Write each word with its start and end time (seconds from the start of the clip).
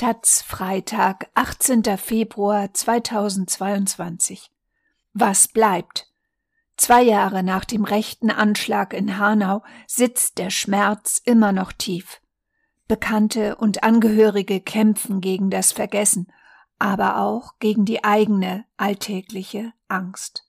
Taz 0.00 0.40
Freitag, 0.40 1.28
18. 1.34 1.98
Februar 1.98 2.72
2022. 2.72 4.50
Was 5.12 5.46
bleibt? 5.46 6.10
Zwei 6.78 7.02
Jahre 7.02 7.42
nach 7.42 7.66
dem 7.66 7.84
rechten 7.84 8.30
Anschlag 8.30 8.94
in 8.94 9.18
Hanau 9.18 9.62
sitzt 9.86 10.38
der 10.38 10.48
Schmerz 10.48 11.20
immer 11.22 11.52
noch 11.52 11.74
tief. 11.74 12.22
Bekannte 12.88 13.56
und 13.56 13.82
Angehörige 13.82 14.62
kämpfen 14.62 15.20
gegen 15.20 15.50
das 15.50 15.70
Vergessen, 15.70 16.32
aber 16.78 17.18
auch 17.18 17.58
gegen 17.58 17.84
die 17.84 18.02
eigene 18.02 18.64
alltägliche 18.78 19.74
Angst. 19.88 20.46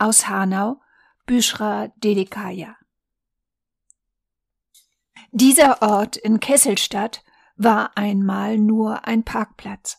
Aus 0.00 0.26
Hanau, 0.26 0.80
Büschra 1.24 1.92
Dedekaya. 1.98 2.74
Dieser 5.30 5.82
Ort 5.82 6.16
in 6.16 6.40
Kesselstadt 6.40 7.22
war 7.58 7.96
einmal 7.96 8.56
nur 8.56 9.06
ein 9.06 9.24
Parkplatz, 9.24 9.98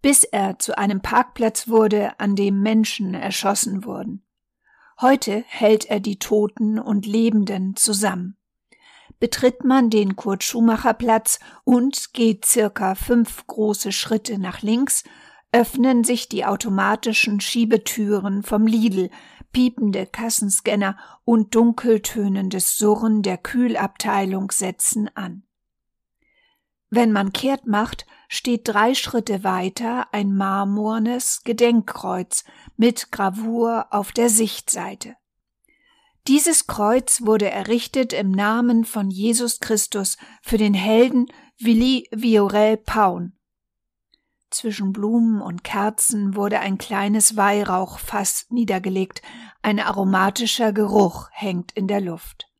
bis 0.00 0.24
er 0.24 0.58
zu 0.58 0.76
einem 0.76 1.02
Parkplatz 1.02 1.68
wurde, 1.68 2.18
an 2.18 2.34
dem 2.34 2.62
Menschen 2.62 3.14
erschossen 3.14 3.84
wurden. 3.84 4.24
Heute 5.00 5.44
hält 5.46 5.84
er 5.84 6.00
die 6.00 6.18
Toten 6.18 6.78
und 6.78 7.06
Lebenden 7.06 7.76
zusammen. 7.76 8.36
Betritt 9.20 9.64
man 9.64 9.90
den 9.90 10.16
Kurt-Schumacher-Platz 10.16 11.38
und 11.64 12.12
geht 12.14 12.44
circa 12.44 12.94
fünf 12.94 13.46
große 13.46 13.92
Schritte 13.92 14.38
nach 14.38 14.62
links, 14.62 15.04
öffnen 15.52 16.02
sich 16.02 16.28
die 16.28 16.44
automatischen 16.44 17.40
Schiebetüren 17.40 18.42
vom 18.42 18.66
Lidl, 18.66 19.10
piepende 19.52 20.06
Kassenscanner 20.06 20.96
und 21.24 21.54
dunkeltönendes 21.54 22.78
Surren 22.78 23.22
der 23.22 23.36
Kühlabteilung 23.36 24.50
setzen 24.50 25.10
an. 25.14 25.44
Wenn 26.94 27.10
man 27.10 27.32
kehrt 27.32 27.66
macht, 27.66 28.04
steht 28.28 28.68
drei 28.68 28.92
Schritte 28.92 29.44
weiter 29.44 30.12
ein 30.12 30.36
marmornes 30.36 31.40
Gedenkkreuz 31.42 32.44
mit 32.76 33.10
Gravur 33.10 33.86
auf 33.92 34.12
der 34.12 34.28
Sichtseite. 34.28 35.16
Dieses 36.28 36.66
Kreuz 36.66 37.22
wurde 37.22 37.50
errichtet 37.50 38.12
im 38.12 38.30
Namen 38.30 38.84
von 38.84 39.10
Jesus 39.10 39.58
Christus 39.60 40.18
für 40.42 40.58
den 40.58 40.74
Helden 40.74 41.28
Willi 41.58 42.08
Viorel 42.10 42.76
Paun. 42.76 43.38
Zwischen 44.50 44.92
Blumen 44.92 45.40
und 45.40 45.64
Kerzen 45.64 46.36
wurde 46.36 46.60
ein 46.60 46.76
kleines 46.76 47.38
Weihrauchfass 47.38 48.44
niedergelegt, 48.50 49.22
ein 49.62 49.80
aromatischer 49.80 50.74
Geruch 50.74 51.30
hängt 51.32 51.72
in 51.72 51.88
der 51.88 52.02
Luft. 52.02 52.51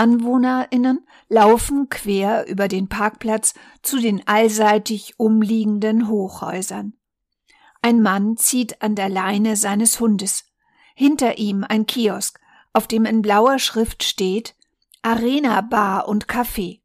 AnwohnerInnen 0.00 1.06
laufen 1.28 1.90
quer 1.90 2.48
über 2.48 2.68
den 2.68 2.88
Parkplatz 2.88 3.52
zu 3.82 4.00
den 4.00 4.26
allseitig 4.26 5.20
umliegenden 5.20 6.08
Hochhäusern. 6.08 6.94
Ein 7.82 8.00
Mann 8.00 8.38
zieht 8.38 8.80
an 8.80 8.94
der 8.94 9.10
Leine 9.10 9.56
seines 9.56 10.00
Hundes. 10.00 10.46
Hinter 10.94 11.36
ihm 11.36 11.66
ein 11.68 11.84
Kiosk, 11.84 12.40
auf 12.72 12.86
dem 12.86 13.04
in 13.04 13.20
blauer 13.20 13.58
Schrift 13.58 14.02
steht 14.02 14.56
Arena 15.02 15.60
Bar 15.60 16.08
und 16.08 16.26
Café. 16.26 16.80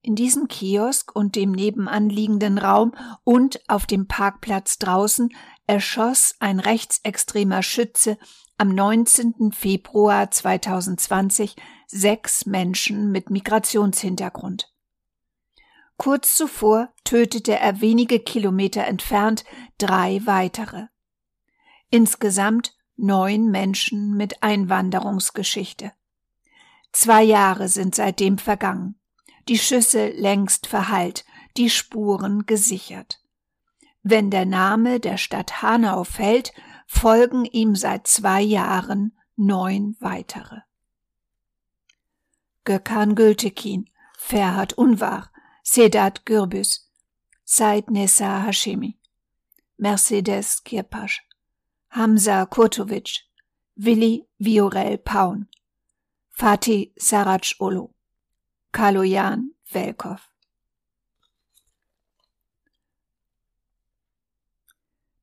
In 0.00 0.14
diesem 0.14 0.46
Kiosk 0.46 1.16
und 1.16 1.34
dem 1.34 1.50
nebenanliegenden 1.50 2.58
Raum 2.58 2.92
und 3.24 3.60
auf 3.68 3.86
dem 3.86 4.06
Parkplatz 4.06 4.78
draußen 4.78 5.30
erschoss 5.66 6.36
ein 6.38 6.60
rechtsextremer 6.60 7.64
Schütze 7.64 8.18
am 8.56 8.68
19. 8.68 9.50
Februar 9.50 10.30
2020 10.30 11.56
sechs 11.88 12.46
Menschen 12.46 13.10
mit 13.10 13.30
Migrationshintergrund. 13.30 14.72
Kurz 15.96 16.36
zuvor 16.36 16.92
tötete 17.02 17.58
er 17.58 17.80
wenige 17.80 18.20
Kilometer 18.20 18.84
entfernt 18.84 19.44
drei 19.78 20.20
weitere. 20.24 20.86
Insgesamt 21.90 22.76
neun 22.96 23.50
Menschen 23.50 24.16
mit 24.16 24.42
Einwanderungsgeschichte. 24.42 25.92
Zwei 26.92 27.22
Jahre 27.22 27.68
sind 27.68 27.94
seitdem 27.94 28.38
vergangen. 28.38 29.00
Die 29.48 29.58
Schüsse 29.58 30.08
längst 30.08 30.66
verhallt, 30.66 31.24
die 31.56 31.70
Spuren 31.70 32.46
gesichert. 32.46 33.20
Wenn 34.02 34.30
der 34.30 34.46
Name 34.46 35.00
der 35.00 35.16
Stadt 35.16 35.62
Hanau 35.62 36.04
fällt, 36.04 36.52
folgen 36.86 37.44
ihm 37.44 37.74
seit 37.74 38.06
zwei 38.06 38.40
Jahren 38.40 39.16
neun 39.36 39.96
weitere. 40.00 40.60
Gökhan 42.68 43.14
Gültekin, 43.14 43.88
Ferhat 44.18 44.74
Unvar, 44.76 45.30
Sedat 45.62 46.26
Gürbüz, 46.26 46.86
Said 47.42 47.88
Nessa 47.88 48.42
Hashemi, 48.44 48.98
Mercedes 49.78 50.62
Kirpasch, 50.64 51.22
Hamza 51.88 52.44
Kurtovic, 52.44 53.24
Willi 53.74 54.28
Viorel 54.38 54.98
Paun, 54.98 55.48
Fatih 56.28 56.92
Sarac 56.98 57.54
Olo, 57.58 57.94
Kaloyan 58.70 59.54
Velkov. 59.72 60.20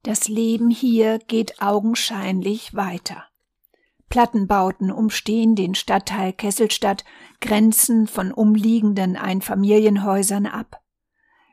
Das 0.02 0.28
Leben 0.28 0.72
hier 0.72 1.20
geht 1.20 1.62
augenscheinlich 1.62 2.74
weiter. 2.74 3.28
Plattenbauten 4.10 4.92
umstehen 4.92 5.56
den 5.56 5.76
Stadtteil 5.76 6.34
Kesselstadt, 6.34 7.04
Grenzen 7.42 8.08
von 8.08 8.32
umliegenden 8.32 9.18
Einfamilienhäusern 9.18 10.46
ab. 10.46 10.82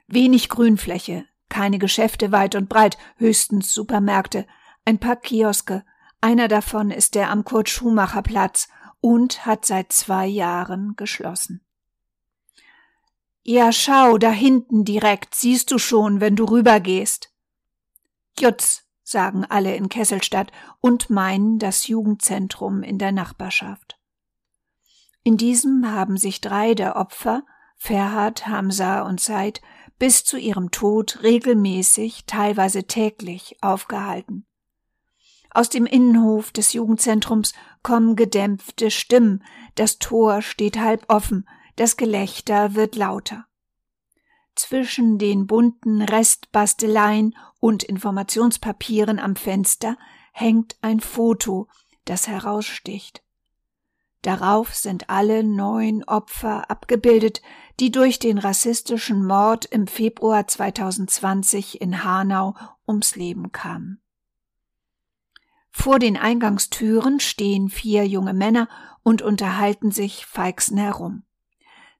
Wenig 0.06 0.48
Grünfläche, 0.48 1.24
keine 1.48 1.78
Geschäfte 1.78 2.32
weit 2.32 2.54
und 2.54 2.68
breit, 2.68 2.98
höchstens 3.16 3.72
Supermärkte, 3.72 4.46
ein 4.84 4.98
paar 4.98 5.16
Kioske, 5.16 5.84
einer 6.20 6.48
davon 6.48 6.90
ist 6.90 7.14
der 7.14 7.30
am 7.30 7.44
Kurt-Schumacher-Platz 7.44 8.68
und 9.00 9.44
hat 9.44 9.66
seit 9.66 9.92
zwei 9.92 10.26
Jahren 10.26 10.94
geschlossen. 10.96 11.64
Ja, 13.42 13.72
schau, 13.72 14.18
da 14.18 14.30
hinten 14.30 14.84
direkt, 14.84 15.34
siehst 15.34 15.72
du 15.72 15.78
schon, 15.78 16.20
wenn 16.20 16.36
du 16.36 16.44
rübergehst. 16.44 17.34
Jutz, 18.38 18.84
sagen 19.12 19.44
alle 19.44 19.76
in 19.76 19.88
Kesselstadt 19.88 20.50
und 20.80 21.10
meinen 21.10 21.58
das 21.58 21.86
Jugendzentrum 21.86 22.82
in 22.82 22.98
der 22.98 23.12
Nachbarschaft. 23.12 23.98
In 25.22 25.36
diesem 25.36 25.88
haben 25.88 26.16
sich 26.16 26.40
drei 26.40 26.74
der 26.74 26.96
Opfer, 26.96 27.44
Ferhat, 27.76 28.46
Hamza 28.48 29.02
und 29.02 29.20
Said, 29.20 29.60
bis 29.98 30.24
zu 30.24 30.36
ihrem 30.36 30.72
Tod 30.72 31.22
regelmäßig, 31.22 32.24
teilweise 32.26 32.84
täglich 32.88 33.56
aufgehalten. 33.60 34.46
Aus 35.50 35.68
dem 35.68 35.86
Innenhof 35.86 36.50
des 36.50 36.72
Jugendzentrums 36.72 37.52
kommen 37.82 38.16
gedämpfte 38.16 38.90
Stimmen, 38.90 39.44
das 39.74 39.98
Tor 39.98 40.42
steht 40.42 40.78
halb 40.78 41.04
offen, 41.08 41.46
das 41.76 41.96
Gelächter 41.96 42.74
wird 42.74 42.96
lauter. 42.96 43.44
Zwischen 44.54 45.18
den 45.18 45.46
bunten 45.46 46.02
Restbasteleien 46.02 47.36
und 47.62 47.84
Informationspapieren 47.84 49.20
am 49.20 49.36
Fenster 49.36 49.96
hängt 50.32 50.76
ein 50.82 50.98
Foto, 50.98 51.68
das 52.04 52.26
heraussticht. 52.26 53.22
Darauf 54.20 54.74
sind 54.74 55.08
alle 55.08 55.44
neun 55.44 56.02
Opfer 56.02 56.68
abgebildet, 56.72 57.40
die 57.78 57.92
durch 57.92 58.18
den 58.18 58.38
rassistischen 58.38 59.24
Mord 59.24 59.64
im 59.66 59.86
Februar 59.86 60.48
2020 60.48 61.80
in 61.80 62.02
Hanau 62.02 62.56
ums 62.88 63.14
Leben 63.14 63.52
kamen. 63.52 64.02
Vor 65.70 66.00
den 66.00 66.16
Eingangstüren 66.16 67.20
stehen 67.20 67.68
vier 67.68 68.04
junge 68.08 68.34
Männer 68.34 68.68
und 69.04 69.22
unterhalten 69.22 69.92
sich 69.92 70.26
feixen 70.26 70.78
herum. 70.78 71.22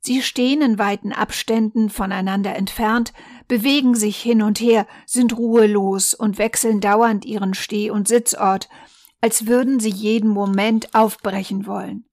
Sie 0.05 0.21
stehen 0.21 0.63
in 0.63 0.79
weiten 0.81 1.13
Abständen 1.13 1.89
voneinander 1.89 2.57
entfernt, 2.57 3.13
bewegen 3.47 3.95
sich 3.95 4.21
hin 4.21 4.43
und 4.43 4.59
her, 4.59 4.89
sind 5.07 5.37
ruhelos 5.39 6.13
und 6.13 6.39
wechseln 6.39 6.81
dauernd 6.81 7.25
ihren 7.25 7.55
Steh- 7.55 7.91
und 7.91 8.09
Sitzort, 8.09 8.69
als 9.21 9.47
würden 9.47 9.79
sie 9.79 9.91
jeden 9.91 10.29
Moment 10.29 10.93
aufbrechen 10.93 11.67
wollen. 11.67 12.05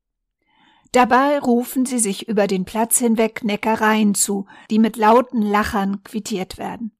Dabei 0.91 1.39
rufen 1.39 1.87
sie 1.87 1.97
sich 1.97 2.27
über 2.27 2.45
den 2.45 2.63
Platz 2.63 2.99
hinweg 2.99 3.43
Neckereien 3.43 4.13
zu, 4.13 4.45
die 4.69 4.79
mit 4.79 4.95
lauten 4.95 5.41
Lachern 5.41 6.03
quittiert 6.03 6.59
werden. 6.59 6.91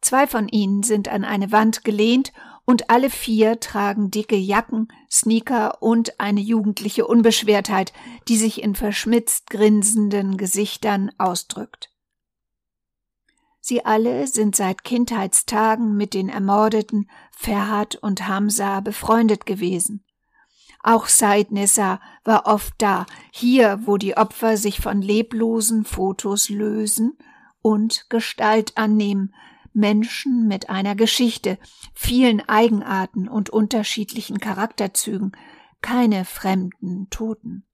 Zwei 0.00 0.26
von 0.26 0.48
ihnen 0.48 0.82
sind 0.82 1.08
an 1.08 1.24
eine 1.24 1.52
Wand 1.52 1.84
gelehnt 1.84 2.32
und 2.64 2.90
alle 2.90 3.10
vier 3.10 3.60
tragen 3.60 4.10
dicke 4.10 4.36
Jacken, 4.36 4.88
Sneaker 5.10 5.82
und 5.82 6.20
eine 6.20 6.40
jugendliche 6.40 7.06
Unbeschwertheit, 7.06 7.92
die 8.28 8.36
sich 8.36 8.62
in 8.62 8.74
verschmitzt 8.74 9.50
grinsenden 9.50 10.36
Gesichtern 10.36 11.10
ausdrückt. 11.18 11.90
Sie 13.60 13.84
alle 13.84 14.26
sind 14.26 14.56
seit 14.56 14.82
Kindheitstagen 14.82 15.96
mit 15.96 16.14
den 16.14 16.28
Ermordeten 16.28 17.08
Ferhat 17.30 17.94
und 17.96 18.26
Hamza 18.26 18.80
befreundet 18.80 19.46
gewesen. 19.46 20.04
Auch 20.82 21.06
Said 21.06 21.52
Nessa 21.52 22.00
war 22.24 22.46
oft 22.46 22.74
da, 22.78 23.06
hier, 23.30 23.80
wo 23.84 23.98
die 23.98 24.16
Opfer 24.16 24.56
sich 24.56 24.80
von 24.80 25.00
leblosen 25.00 25.84
Fotos 25.84 26.48
lösen 26.48 27.16
und 27.60 28.06
Gestalt 28.10 28.76
annehmen, 28.76 29.32
Menschen 29.74 30.46
mit 30.46 30.70
einer 30.70 30.94
Geschichte, 30.94 31.58
vielen 31.94 32.46
Eigenarten 32.48 33.28
und 33.28 33.50
unterschiedlichen 33.50 34.38
Charakterzügen, 34.38 35.32
keine 35.80 36.24
fremden 36.24 37.08
Toten. 37.10 37.66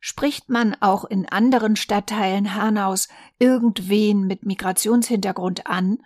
Spricht 0.00 0.48
man 0.50 0.76
auch 0.80 1.04
in 1.04 1.28
anderen 1.28 1.76
Stadtteilen 1.76 2.54
Hanaus 2.54 3.08
irgendwen 3.38 4.26
mit 4.26 4.44
Migrationshintergrund 4.44 5.66
an, 5.66 5.98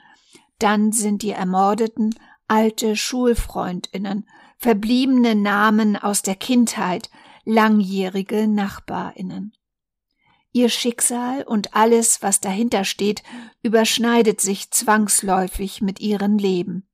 dann 0.58 0.92
sind 0.92 1.22
die 1.22 1.30
Ermordeten 1.30 2.14
alte 2.48 2.96
Schulfreundinnen, 2.96 4.28
verbliebene 4.58 5.34
Namen 5.34 5.96
aus 5.96 6.22
der 6.22 6.34
Kindheit, 6.34 7.10
langjährige 7.44 8.48
Nachbarinnen. 8.48 9.52
Ihr 10.52 10.68
Schicksal 10.68 11.44
und 11.44 11.74
alles, 11.74 12.22
was 12.22 12.40
dahinter 12.40 12.84
steht, 12.84 13.22
überschneidet 13.62 14.40
sich 14.40 14.70
zwangsläufig 14.70 15.80
mit 15.80 16.00
ihrem 16.00 16.38
Leben. 16.38 16.88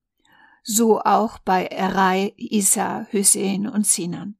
So 0.63 1.01
auch 1.01 1.39
bei 1.39 1.67
Erai, 1.67 2.35
Isa, 2.37 3.07
Hüseyin 3.11 3.69
und 3.69 3.87
Sinan. 3.87 4.37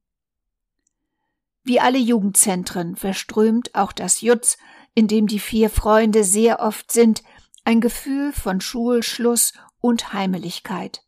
Wie 1.63 1.81
alle 1.81 1.99
Jugendzentren 1.99 2.95
verströmt 2.97 3.75
auch 3.75 3.93
das 3.93 4.21
Jutz, 4.21 4.59
in 4.95 5.09
dem 5.09 5.27
die 5.27 5.41
vier 5.41 5.71
Freunde 5.71 6.23
sehr 6.23 6.61
oft 6.61 6.93
sind, 6.93 7.23
ein 7.65 7.81
Gefühl 7.81 8.33
von 8.33 8.61
Schulschluss 8.61 9.53
und 9.81 10.13
Heimeligkeit. 10.13 11.03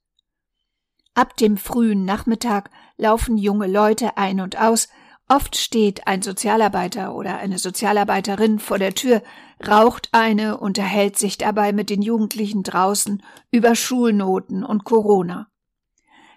Ab 1.14 1.36
dem 1.36 1.56
frühen 1.56 2.04
Nachmittag 2.04 2.70
laufen 2.96 3.38
junge 3.38 3.66
Leute 3.66 4.16
ein 4.16 4.40
und 4.40 4.58
aus, 4.58 4.88
Oft 5.28 5.56
steht 5.56 6.06
ein 6.06 6.22
Sozialarbeiter 6.22 7.14
oder 7.14 7.36
eine 7.36 7.58
Sozialarbeiterin 7.58 8.58
vor 8.58 8.78
der 8.78 8.94
Tür, 8.94 9.22
raucht 9.66 10.08
eine, 10.12 10.58
unterhält 10.58 11.18
sich 11.18 11.36
dabei 11.36 11.72
mit 11.72 11.90
den 11.90 12.00
Jugendlichen 12.00 12.62
draußen 12.62 13.22
über 13.50 13.74
Schulnoten 13.74 14.64
und 14.64 14.84
Corona. 14.84 15.48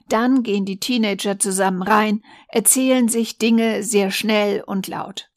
Dann 0.09 0.43
gehen 0.43 0.65
die 0.65 0.79
Teenager 0.79 1.39
zusammen 1.39 1.83
rein, 1.83 2.21
erzählen 2.49 3.07
sich 3.07 3.37
Dinge 3.37 3.81
sehr 3.83 4.11
schnell 4.11 4.61
und 4.61 4.87
laut. 4.87 5.31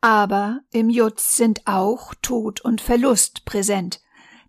Aber 0.00 0.60
im 0.72 0.90
Jutz 0.90 1.36
sind 1.36 1.66
auch 1.66 2.12
Tod 2.22 2.60
und 2.60 2.80
Verlust 2.80 3.44
präsent. 3.44 4.00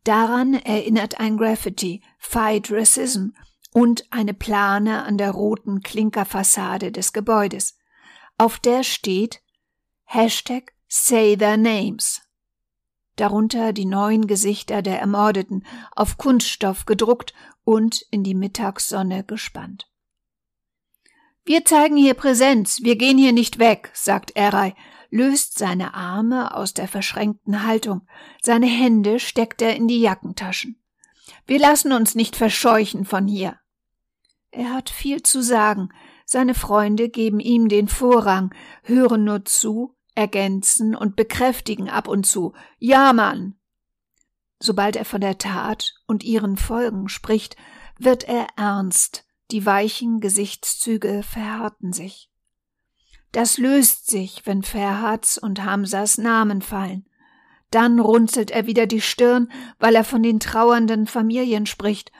Daran 0.04 0.56
erinnert 0.56 1.19
ein 1.19 1.38
Graffiti, 1.38 2.01
Fight 2.18 2.72
Racism, 2.72 3.34
und 3.74 4.06
eine 4.12 4.34
Plane 4.34 5.04
an 5.04 5.18
der 5.18 5.32
roten 5.32 5.82
Klinkerfassade 5.82 6.92
des 6.92 7.14
Gebäudes. 7.14 7.78
Auf 8.38 8.60
der 8.60 8.84
steht 8.84 9.42
Hashtag 10.04 10.74
Say 10.88 11.38
Their 11.38 11.58
Names. 11.58 12.22
Darunter 13.16 13.72
die 13.72 13.86
neuen 13.86 14.28
Gesichter 14.28 14.82
der 14.82 15.00
Ermordeten 15.00 15.66
auf 15.92 16.18
Kunststoff 16.18 16.86
gedruckt 16.86 17.34
und 17.64 18.02
in 18.12 18.24
die 18.24 18.34
Mittagssonne 18.34 19.24
gespannt. 19.24 19.88
Wir 21.46 21.66
zeigen 21.66 21.98
hier 21.98 22.14
Präsenz, 22.14 22.82
wir 22.84 22.96
gehen 22.96 23.18
hier 23.18 23.32
nicht 23.32 23.58
weg, 23.58 23.92
sagt 23.94 24.36
Eray, 24.36 24.74
löst 25.10 25.58
seine 25.58 25.94
Arme 25.94 26.56
aus 26.56 26.74
der 26.74 26.88
verschränkten 26.88 27.66
Haltung, 27.66 28.08
seine 28.42 28.68
Hände 28.68 29.20
steckt 29.20 29.62
er 29.62 29.76
in 29.76 29.88
die 29.88 30.02
Jackentaschen. 30.02 30.82
Wir 31.48 31.60
lassen 31.60 31.94
uns 31.94 32.16
nicht 32.16 32.36
verscheuchen 32.36 33.06
von 33.06 33.28
hier. 33.28 33.61
Er 34.51 34.74
hat 34.74 34.89
viel 34.89 35.24
zu 35.24 35.42
sagen, 35.42 35.89
seine 36.25 36.53
Freunde 36.53 37.09
geben 37.09 37.39
ihm 37.39 37.69
den 37.69 37.88
Vorrang, 37.88 38.53
hören 38.83 39.24
nur 39.24 39.45
zu, 39.45 39.95
ergänzen 40.13 40.95
und 40.95 41.15
bekräftigen 41.15 41.89
ab 41.89 42.07
und 42.07 42.25
zu. 42.25 42.53
Ja, 42.77 43.13
Mann! 43.13 43.56
Sobald 44.59 44.95
er 44.95 45.06
von 45.06 45.21
der 45.21 45.38
Tat 45.38 45.94
und 46.06 46.24
ihren 46.24 46.57
Folgen 46.57 47.09
spricht, 47.09 47.56
wird 47.98 48.25
er 48.25 48.48
ernst, 48.57 49.25
die 49.51 49.65
weichen 49.65 50.19
Gesichtszüge 50.19 51.24
verhärten 51.24 51.94
sich. 51.94 52.30
Das 53.31 53.57
löst 53.57 54.09
sich, 54.09 54.45
wenn 54.45 54.62
Ferhats 54.62 55.38
und 55.38 55.63
Hamsas 55.63 56.18
Namen 56.18 56.62
fallen. 56.62 57.07
Dann 57.71 58.00
runzelt 58.00 58.51
er 58.51 58.68
wieder 58.68 58.86
die 58.86 59.01
Stirn, 59.01 59.50
weil 59.80 59.95
er 59.95 60.03
von 60.03 60.21
den 60.21 60.42
trauernden 60.42 61.07
Familien 61.07 61.65
spricht, 61.65 62.12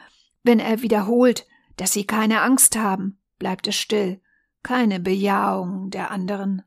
wenn 0.44 0.60
er 0.60 0.82
wiederholt, 0.82 1.46
dass 1.82 1.94
sie 1.94 2.06
keine 2.06 2.44
Angst 2.44 2.76
haben, 2.76 3.20
bleibt 3.40 3.66
es 3.66 3.76
still, 3.76 4.22
keine 4.62 5.00
Bejahung 5.00 5.90
der 5.90 6.12
anderen. 6.12 6.62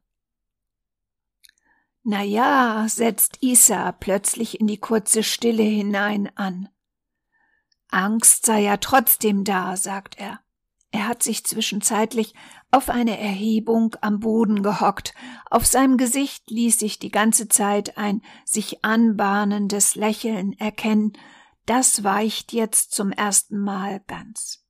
Na 2.02 2.24
ja, 2.24 2.86
setzt 2.88 3.40
Isa 3.40 3.92
plötzlich 3.92 4.58
in 4.58 4.66
die 4.66 4.80
kurze 4.80 5.22
Stille 5.22 5.62
hinein 5.62 6.36
an. 6.36 6.68
Angst 7.90 8.44
sei 8.44 8.62
ja 8.62 8.76
trotzdem 8.78 9.44
da, 9.44 9.76
sagt 9.76 10.18
er. 10.18 10.40
Er 10.90 11.06
hat 11.06 11.22
sich 11.22 11.46
zwischenzeitlich 11.46 12.34
auf 12.72 12.88
eine 12.90 13.16
Erhebung 13.16 13.94
am 14.00 14.18
Boden 14.18 14.64
gehockt. 14.64 15.14
Auf 15.48 15.64
seinem 15.64 15.96
Gesicht 15.96 16.50
ließ 16.50 16.76
sich 16.76 16.98
die 16.98 17.12
ganze 17.12 17.46
Zeit 17.46 17.98
ein 17.98 18.20
sich 18.44 18.84
anbahnendes 18.84 19.94
Lächeln 19.94 20.54
erkennen. 20.54 21.12
Das 21.66 22.02
weicht 22.02 22.52
jetzt 22.52 22.90
zum 22.90 23.12
ersten 23.12 23.60
Mal 23.60 24.00
ganz. 24.08 24.63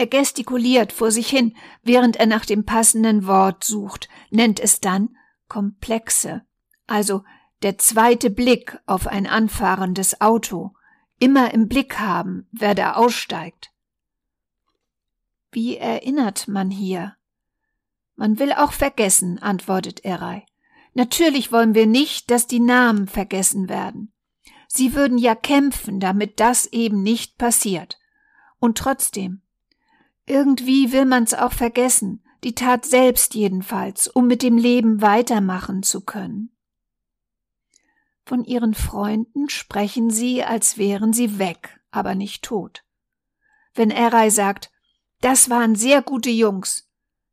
Er 0.00 0.06
gestikuliert 0.06 0.94
vor 0.94 1.10
sich 1.10 1.28
hin, 1.28 1.54
während 1.82 2.16
er 2.16 2.24
nach 2.24 2.46
dem 2.46 2.64
passenden 2.64 3.26
Wort 3.26 3.64
sucht, 3.64 4.08
nennt 4.30 4.58
es 4.58 4.80
dann 4.80 5.14
komplexe, 5.46 6.40
also 6.86 7.22
der 7.60 7.76
zweite 7.76 8.30
Blick 8.30 8.80
auf 8.86 9.06
ein 9.06 9.26
anfahrendes 9.26 10.22
Auto, 10.22 10.72
immer 11.18 11.52
im 11.52 11.68
Blick 11.68 11.98
haben, 11.98 12.48
wer 12.50 12.74
da 12.74 12.94
aussteigt. 12.94 13.72
Wie 15.52 15.76
erinnert 15.76 16.48
man 16.48 16.70
hier? 16.70 17.16
Man 18.16 18.38
will 18.38 18.54
auch 18.54 18.72
vergessen, 18.72 19.38
antwortet 19.38 20.02
Eray. 20.02 20.46
Natürlich 20.94 21.52
wollen 21.52 21.74
wir 21.74 21.86
nicht, 21.86 22.30
dass 22.30 22.46
die 22.46 22.60
Namen 22.60 23.06
vergessen 23.06 23.68
werden. 23.68 24.14
Sie 24.66 24.94
würden 24.94 25.18
ja 25.18 25.34
kämpfen, 25.34 26.00
damit 26.00 26.40
das 26.40 26.64
eben 26.64 27.02
nicht 27.02 27.36
passiert. 27.36 27.98
Und 28.60 28.78
trotzdem, 28.78 29.42
irgendwie 30.30 30.92
will 30.92 31.04
man's 31.04 31.34
auch 31.34 31.52
vergessen, 31.52 32.22
die 32.44 32.54
Tat 32.54 32.86
selbst 32.86 33.34
jedenfalls, 33.34 34.08
um 34.08 34.26
mit 34.26 34.42
dem 34.42 34.56
Leben 34.56 35.02
weitermachen 35.02 35.82
zu 35.82 36.02
können. 36.02 36.56
Von 38.24 38.44
ihren 38.44 38.74
Freunden 38.74 39.48
sprechen 39.48 40.08
sie, 40.08 40.44
als 40.44 40.78
wären 40.78 41.12
sie 41.12 41.38
weg, 41.38 41.80
aber 41.90 42.14
nicht 42.14 42.44
tot. 42.44 42.84
Wenn 43.74 43.90
Eray 43.90 44.30
sagt, 44.30 44.70
das 45.20 45.50
waren 45.50 45.74
sehr 45.74 46.00
gute 46.00 46.30
Jungs, 46.30 46.88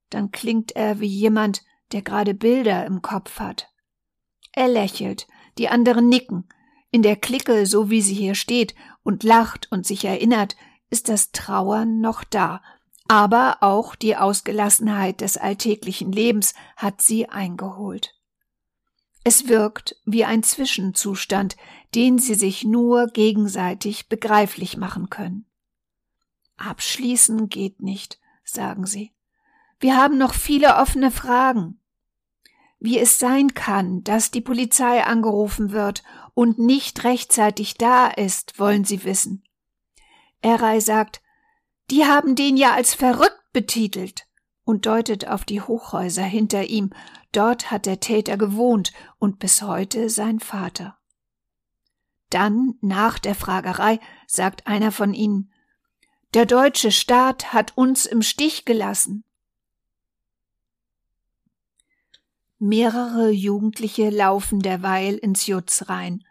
dann 0.10 0.32
klingt 0.32 0.75
er 0.75 1.00
wie 1.00 1.08
jemand, 1.08 1.63
der 1.92 2.01
gerade 2.01 2.34
Bilder 2.34 2.86
im 2.86 3.01
Kopf 3.01 3.39
hat. 3.39 3.70
Er 4.54 4.68
lächelt, 4.68 5.27
die 5.58 5.70
anderen 5.70 6.10
nicken. 6.10 6.50
In 6.89 7.04
der 7.04 7.16
Clique, 7.16 7.66
so 7.66 7.89
wie 7.89 8.01
sie 8.01 8.16
hier 8.16 8.34
steht 8.34 8.74
und 9.04 9.24
lacht 9.24 9.72
und 9.72 9.86
sich 9.86 10.04
erinnert, 10.06 10.56
ist 10.89 11.10
das 11.10 11.32
Trauern 11.32 12.00
noch 12.00 12.24
da, 12.24 12.62
aber 13.08 13.58
auch 13.62 13.96
die 13.96 14.16
Ausgelassenheit 14.16 15.22
des 15.22 15.38
alltäglichen 15.38 16.12
Lebens 16.12 16.54
hat 16.76 17.02
sie 17.02 17.30
eingeholt. 17.30 18.16
Es 19.24 19.48
wirkt 19.48 19.98
wie 20.06 20.24
ein 20.24 20.44
Zwischenzustand, 20.44 21.58
den 21.96 22.18
sie 22.18 22.36
sich 22.36 22.64
nur 22.64 23.08
gegenseitig 23.08 24.08
begreiflich 24.08 24.78
machen 24.78 25.10
können. 25.10 25.46
Abschließen 26.58 27.50
geht 27.50 27.82
nicht, 27.82 28.20
sagen 28.44 28.86
sie. 28.86 29.12
Wir 29.80 29.98
haben 29.98 30.18
noch 30.18 30.34
viele 30.34 30.78
offene 30.78 31.12
Fragen. 31.12 31.80
Wie 32.80 33.00
es 33.00 33.20
sein 33.20 33.54
kann, 33.54 34.04
dass 34.04 34.32
die 34.32 34.42
Polizei 34.42 35.04
angerufen 35.04 35.72
wird 35.72 36.04
und 36.34 36.60
nicht 36.60 37.04
rechtzeitig 37.04 37.76
da 37.76 38.08
ist, 38.08 38.60
wollen 38.60 38.86
sie 38.86 39.04
wissen. 39.04 39.44
Eray 40.42 40.80
sagt, 40.80 41.22
die 41.89 42.06
haben 42.06 42.36
den 42.36 42.58
ja 42.58 42.74
als 42.74 42.94
verrückt 42.94 43.51
betitelt 43.53 44.27
und 44.63 44.86
deutet 44.86 45.27
auf 45.27 45.46
die 45.46 45.62
Hochhäuser 45.62 46.24
hinter 46.24 46.65
ihm. 46.65 46.91
Dort 47.32 47.72
hat 47.72 47.86
der 47.86 48.00
Täter 48.00 48.38
gewohnt 48.38 48.91
und 49.20 49.39
bis 49.39 49.62
heute 49.62 50.10
sein 50.10 50.39
Vater. 50.39 50.98
Dann, 52.29 52.75
nach 52.82 53.20
der 53.20 53.36
Fragerei, 53.36 54.00
sagt 54.27 54.67
einer 54.67 54.91
von 54.91 55.13
ihnen, 55.13 55.51
der 56.34 56.46
deutsche 56.46 56.91
Staat 56.91 57.53
hat 57.53 57.77
uns 57.77 58.06
im 58.06 58.22
Stich 58.22 58.65
gelassen. 58.65 59.24
Mehrere 62.60 63.29
Jugendliche 63.29 64.10
laufen 64.10 64.60
derweil 64.60 65.15
ins 65.15 65.48
Jutz 65.48 65.88
rein. 65.88 66.25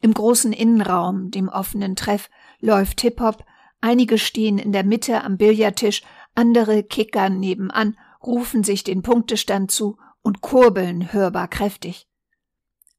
Im 0.00 0.14
großen 0.14 0.52
Innenraum, 0.52 1.30
dem 1.30 1.48
offenen 1.48 1.96
Treff, 1.96 2.30
läuft 2.60 3.00
Hip-Hop, 3.00 3.44
Einige 3.80 4.18
stehen 4.18 4.58
in 4.58 4.72
der 4.72 4.84
Mitte 4.84 5.24
am 5.24 5.36
Billardtisch, 5.36 6.02
Andere 6.34 6.82
kickern 6.82 7.40
nebenan, 7.40 7.98
rufen 8.22 8.62
sich 8.64 8.84
den 8.84 9.02
Punktestand 9.02 9.70
zu 9.70 9.98
und 10.22 10.42
kurbeln 10.42 11.12
hörbar 11.12 11.48
kräftig. 11.48 12.06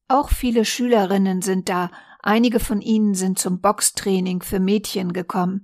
Auch 0.08 0.30
viele 0.30 0.64
Schülerinnen 0.64 1.40
sind 1.40 1.68
da, 1.68 1.90
einige 2.20 2.60
von 2.60 2.80
ihnen 2.80 3.14
sind 3.14 3.38
zum 3.38 3.60
Boxtraining 3.60 4.42
für 4.42 4.60
Mädchen 4.60 5.12
gekommen, 5.12 5.62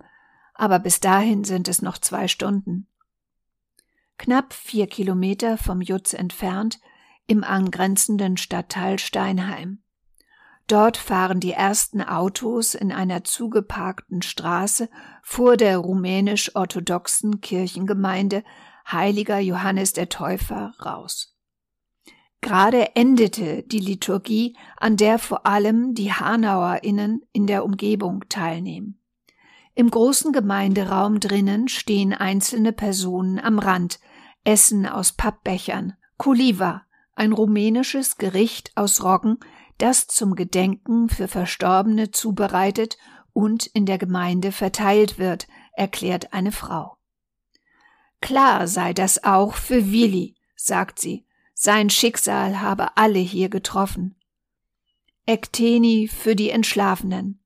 aber 0.55 0.79
bis 0.79 1.01
dahin 1.01 1.45
sind 1.45 1.69
es 1.69 1.83
noch 1.83 1.99
zwei 1.99 2.29
Stunden. 2.29 2.87
Knapp 4.17 4.53
vier 4.53 4.87
Kilometer 4.87 5.59
vom 5.59 5.81
Jutz 5.81 6.13
entfernt, 6.13 6.81
im 7.27 7.45
angrenzenden 7.45 8.37
Stadtteil 8.37 8.99
Steinheim. 8.99 9.83
Dort 10.69 10.99
fahren 10.99 11.41
die 11.41 11.53
ersten 11.53 12.03
Autos 12.03 12.75
in 12.75 12.93
einer 12.93 13.25
zugeparkten 13.25 14.21
Straße 14.21 14.91
vor 15.23 15.57
der 15.57 15.79
rumänisch-orthodoxen 15.79 17.41
Kirchengemeinde 17.41 18.45
Heiliger 18.91 19.39
Johannes 19.39 19.95
der 19.95 20.11
Täufer 20.11 20.75
raus. 20.85 21.35
Gerade 22.43 22.95
endete 22.95 23.63
die 23.63 23.81
Liturgie, 23.81 24.57
an 24.77 24.97
der 24.97 25.19
vor 25.19 25.47
allem 25.47 25.95
die 25.95 26.13
HanauerInnen 26.13 27.23
in 27.33 27.47
der 27.47 27.65
Umgebung 27.65 28.29
teilnehmen. 28.29 29.01
Im 29.75 29.91
großen 29.91 30.33
Gemeinderaum 30.33 31.19
drinnen 31.19 31.69
stehen 31.69 32.13
einzelne 32.13 32.73
Personen 32.73 33.39
am 33.39 33.59
Rand, 33.59 34.01
essen 34.45 34.87
aus 34.87 35.13
Pappbechern, 35.13 35.95
Kuliva, 36.19 36.83
ein 37.15 37.33
rumänisches 37.33 38.19
Gericht 38.19 38.71
aus 38.77 39.03
Roggen, 39.03 39.39
das 39.79 40.07
zum 40.07 40.35
Gedenken 40.35 41.09
für 41.09 41.29
Verstorbene 41.29 42.11
zubereitet 42.11 42.99
und 43.33 43.67
in 43.67 43.87
der 43.87 43.99
Gemeinde 43.99 44.53
verteilt 44.53 45.19
wird, 45.19 45.47
erklärt 45.73 46.33
eine 46.33 46.53
Frau. 46.53 46.99
Klar 48.21 48.67
sei 48.67 48.93
das 48.93 49.23
auch 49.23 49.55
für 49.55 49.93
Willi, 49.93 50.37
sagt 50.57 50.99
sie, 50.99 51.25
sein 51.55 51.91
Schicksal 51.91 52.61
habe 52.61 52.97
alle 52.97 53.19
hier 53.19 53.49
getroffen. 53.49 54.17
Ekteni 55.27 56.09
für 56.09 56.35
die 56.35 56.51
Entschlafenen. 56.51 57.43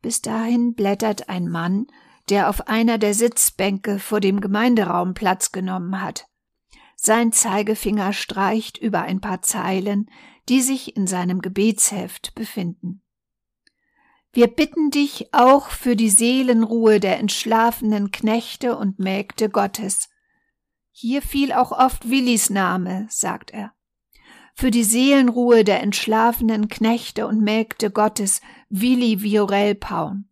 Bis 0.00 0.20
dahin 0.20 0.74
blättert 0.74 1.28
ein 1.28 1.48
Mann, 1.48 1.86
der 2.28 2.48
auf 2.48 2.68
einer 2.68 2.98
der 2.98 3.14
Sitzbänke 3.14 3.98
vor 3.98 4.20
dem 4.20 4.40
Gemeinderaum 4.40 5.14
Platz 5.14 5.52
genommen 5.52 6.00
hat. 6.00 6.26
Sein 7.04 7.32
Zeigefinger 7.32 8.12
streicht 8.12 8.78
über 8.78 9.02
ein 9.02 9.20
paar 9.20 9.42
Zeilen, 9.42 10.08
die 10.48 10.60
sich 10.60 10.96
in 10.96 11.08
seinem 11.08 11.40
Gebetsheft 11.42 12.32
befinden. 12.36 13.02
Wir 14.32 14.46
bitten 14.46 14.90
dich 14.90 15.34
auch 15.34 15.70
für 15.70 15.96
die 15.96 16.10
Seelenruhe 16.10 17.00
der 17.00 17.18
entschlafenen 17.18 18.12
Knechte 18.12 18.76
und 18.76 19.00
Mägde 19.00 19.50
Gottes, 19.50 20.10
hier 20.92 21.22
fiel 21.22 21.52
auch 21.52 21.72
oft 21.72 22.08
Willis 22.08 22.50
Name, 22.50 23.06
sagt 23.08 23.50
er. 23.50 23.72
Für 24.54 24.70
die 24.70 24.84
Seelenruhe 24.84 25.64
der 25.64 25.82
entschlafenen 25.82 26.68
Knechte 26.68 27.26
und 27.26 27.40
Mägde 27.40 27.90
Gottes 27.90 28.42
Willi 28.68 29.22
Viorel 29.22 29.74
Paun. 29.74 30.28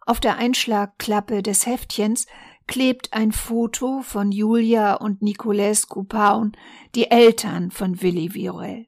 Auf 0.00 0.20
der 0.20 0.36
Einschlagklappe 0.36 1.42
des 1.42 1.66
Heftchens 1.66 2.26
klebt 2.66 3.12
ein 3.12 3.32
Foto 3.32 4.02
von 4.02 4.32
Julia 4.32 4.94
und 4.94 5.22
Niculescu 5.22 6.04
Paun, 6.04 6.52
die 6.94 7.10
Eltern 7.10 7.70
von 7.70 8.02
Willi 8.02 8.34
Viorel. 8.34 8.86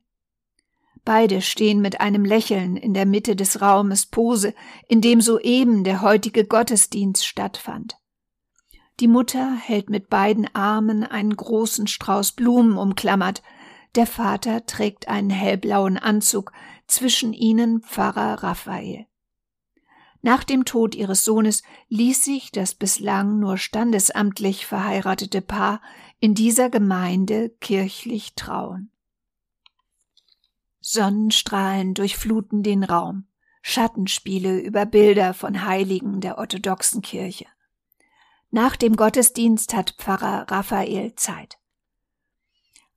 Beide 1.05 1.41
stehen 1.41 1.81
mit 1.81 2.01
einem 2.01 2.25
Lächeln 2.25 2.77
in 2.77 2.93
der 2.93 3.07
Mitte 3.07 3.35
des 3.35 3.63
Raumes 3.63 4.07
Pose, 4.07 4.55
in 4.89 5.01
dem 5.01 5.21
soeben 5.21 5.85
der 5.85 6.03
heutige 6.03 6.45
Gottesdienst 6.45 7.25
stattfand. 7.25 7.97
Die 9.01 9.09
Mutter 9.09 9.55
hält 9.55 9.91
mit 9.91 10.11
beiden 10.11 10.55
Armen 10.55 11.05
einen 11.05 11.35
großen 11.35 11.87
Strauß 11.87 12.33
Blumen 12.33 12.77
umklammert, 12.77 13.43
der 13.95 14.07
Vater 14.07 14.67
trägt 14.67 15.09
einen 15.09 15.31
hellblauen 15.31 15.97
Anzug, 15.97 16.53
zwischen 16.87 17.33
ihnen 17.33 17.81
Pfarrer 17.81 18.43
Raphael. 18.43 19.07
Nach 20.21 20.43
dem 20.43 20.65
Tod 20.65 20.95
ihres 20.95 21.25
Sohnes 21.25 21.63
ließ 21.89 22.25
sich 22.25 22.51
das 22.51 22.75
bislang 22.75 23.39
nur 23.39 23.57
standesamtlich 23.57 24.67
verheiratete 24.67 25.43
Paar 25.43 25.81
in 26.19 26.35
dieser 26.35 26.71
Gemeinde 26.71 27.51
kirchlich 27.61 28.35
trauen. 28.35 28.91
Sonnenstrahlen 30.81 31.95
durchfluten 31.95 32.63
den 32.63 32.83
Raum, 32.83 33.27
Schattenspiele 33.63 34.59
über 34.59 34.87
Bilder 34.87 35.35
von 35.35 35.65
Heiligen 35.65 36.21
der 36.21 36.39
orthodoxen 36.39 37.03
Kirche. 37.03 37.47
Nach 38.51 38.77
dem 38.77 38.97
Gottesdienst 38.97 39.75
hat 39.75 39.95
Pfarrer 39.99 40.51
Raphael 40.51 41.15
Zeit. 41.15 41.59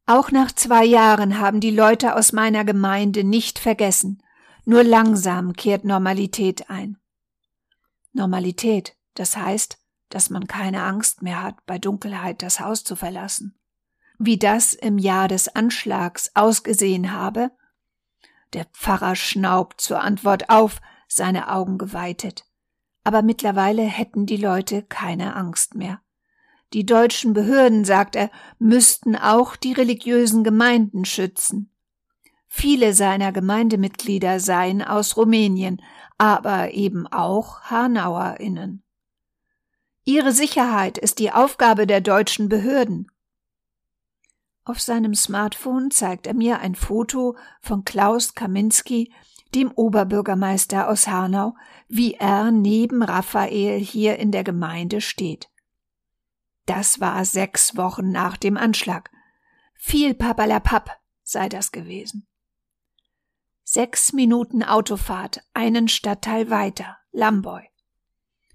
Auch 0.05 0.31
nach 0.31 0.51
zwei 0.51 0.85
Jahren 0.85 1.37
haben 1.37 1.59
die 1.59 1.71
Leute 1.71 2.15
aus 2.15 2.31
meiner 2.31 2.65
Gemeinde 2.65 3.23
nicht 3.23 3.59
vergessen, 3.59 4.23
nur 4.65 4.83
langsam 4.83 5.53
kehrt 5.53 5.83
Normalität 5.83 6.69
ein. 6.69 6.97
Normalität, 8.13 8.95
das 9.13 9.37
heißt, 9.37 9.77
dass 10.09 10.29
man 10.29 10.47
keine 10.47 10.83
Angst 10.83 11.21
mehr 11.21 11.41
hat, 11.41 11.65
bei 11.65 11.77
Dunkelheit 11.77 12.41
das 12.41 12.59
Haus 12.59 12.83
zu 12.83 12.95
verlassen. 12.95 13.59
Wie 14.19 14.37
das 14.37 14.73
im 14.73 14.97
Jahr 14.97 15.27
des 15.27 15.55
Anschlags 15.55 16.31
ausgesehen 16.35 17.11
habe? 17.11 17.51
Der 18.53 18.65
Pfarrer 18.65 19.15
schnaubt 19.15 19.81
zur 19.81 20.01
Antwort 20.01 20.49
auf, 20.49 20.81
seine 21.07 21.51
Augen 21.51 21.77
geweitet 21.77 22.45
aber 23.03 23.21
mittlerweile 23.21 23.83
hätten 23.83 24.25
die 24.25 24.37
Leute 24.37 24.83
keine 24.83 25.35
Angst 25.35 25.75
mehr. 25.75 26.01
Die 26.73 26.85
deutschen 26.85 27.33
Behörden, 27.33 27.83
sagt 27.83 28.15
er, 28.15 28.29
müssten 28.57 29.15
auch 29.15 29.55
die 29.55 29.73
religiösen 29.73 30.43
Gemeinden 30.43 31.03
schützen. 31.05 31.70
Viele 32.53 32.93
seiner 32.93 33.31
Gemeindemitglieder 33.31 34.41
seien 34.41 34.81
aus 34.81 35.15
Rumänien, 35.15 35.81
aber 36.17 36.73
eben 36.73 37.07
auch 37.07 37.61
Hanauerinnen. 37.61 38.83
Ihre 40.03 40.33
Sicherheit 40.33 40.97
ist 40.97 41.19
die 41.19 41.31
Aufgabe 41.31 41.87
der 41.87 42.01
deutschen 42.01 42.49
Behörden. 42.49 43.09
Auf 44.65 44.81
seinem 44.81 45.15
Smartphone 45.15 45.91
zeigt 45.91 46.27
er 46.27 46.33
mir 46.33 46.59
ein 46.59 46.75
Foto 46.75 47.37
von 47.61 47.85
Klaus 47.85 48.35
Kaminski, 48.35 49.13
dem 49.55 49.71
Oberbürgermeister 49.71 50.89
aus 50.89 51.07
Hanau, 51.07 51.55
wie 51.87 52.15
er 52.15 52.51
neben 52.51 53.01
Raphael 53.01 53.79
hier 53.79 54.19
in 54.19 54.33
der 54.33 54.43
Gemeinde 54.43 54.99
steht. 54.99 55.49
Das 56.65 56.99
war 56.99 57.23
sechs 57.23 57.77
Wochen 57.77 58.11
nach 58.11 58.35
dem 58.35 58.57
Anschlag. 58.57 59.09
Viel 59.75 60.13
Papalapap 60.13 60.99
sei 61.23 61.47
das 61.47 61.71
gewesen. 61.71 62.27
Sechs 63.73 64.11
Minuten 64.11 64.63
Autofahrt, 64.63 65.39
einen 65.53 65.87
Stadtteil 65.87 66.49
weiter, 66.49 66.97
Lamboy. 67.13 67.61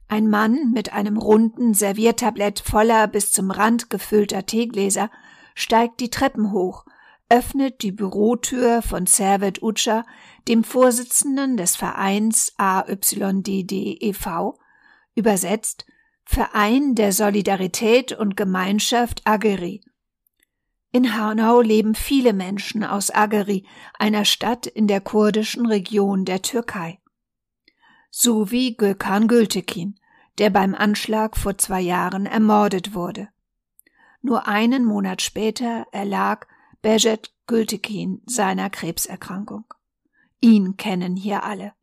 Ein 0.09 0.29
Mann 0.29 0.73
mit 0.75 0.93
einem 0.93 1.17
runden 1.17 1.73
Serviertablett 1.73 2.61
voller 2.61 3.09
bis 3.09 3.33
zum 3.33 3.51
Rand 3.51 3.89
gefüllter 3.89 4.45
Teegläser 4.45 5.11
steigt 5.55 6.01
die 6.01 6.11
Treppen 6.11 6.53
hoch 6.53 6.85
öffnet 7.31 7.81
die 7.81 7.93
Bürotür 7.93 8.83
von 8.83 9.07
Servet 9.07 9.63
Utscha, 9.63 10.05
dem 10.49 10.65
Vorsitzenden 10.65 11.57
des 11.57 11.77
Vereins 11.77 12.53
AYDD 12.59 13.73
e.V., 13.73 14.59
übersetzt 15.15 15.87
Verein 16.27 16.95
der 16.95 17.15
Solidarität 17.15 18.13
und 18.13 18.37
Gemeinschaft 18.37 19.23
Ageri. 19.25 19.81
In 20.97 21.15
Hanau 21.15 21.61
leben 21.61 21.95
viele 21.95 22.33
Menschen 22.33 22.83
aus 22.83 23.11
Ageri, 23.15 23.67
einer 23.99 24.25
Stadt 24.25 24.67
in 24.67 24.87
der 24.87 25.03
kurdischen 25.03 25.67
Region 25.67 26.25
der 26.25 26.41
Türkei. 26.41 27.01
So 28.11 28.51
wie 28.51 28.79
Gökhan 28.79 29.29
Gültekin, 29.29 30.01
der 30.39 30.49
beim 30.49 30.75
Anschlag 30.75 31.37
vor 31.37 31.59
zwei 31.59 31.83
Jahren 31.83 32.25
ermordet 32.25 32.95
wurde. 32.95 33.29
Nur 34.23 34.49
einen 34.49 34.87
Monat 34.87 35.21
später 35.21 35.87
erlag 35.93 36.47
Bejet 36.81 37.31
Gültekin 37.47 38.23
seiner 38.25 38.71
Krebserkrankung. 38.71 39.67
Ihn 40.41 40.79
kennen 40.79 41.15
hier 41.15 41.45
alle. 41.45 41.75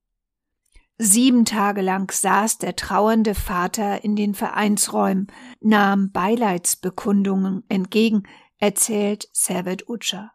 Sieben 0.97 1.45
Tage 1.45 1.81
lang 1.81 2.11
saß 2.11 2.57
der 2.59 2.75
trauernde 2.75 3.35
Vater 3.35 4.03
in 4.03 4.15
den 4.15 4.33
Vereinsräumen, 4.33 5.27
nahm 5.59 6.11
Beileidsbekundungen 6.11 7.63
entgegen, 7.67 8.23
erzählt 8.63 9.27
Servet 9.33 9.89
Utscha. 9.89 10.31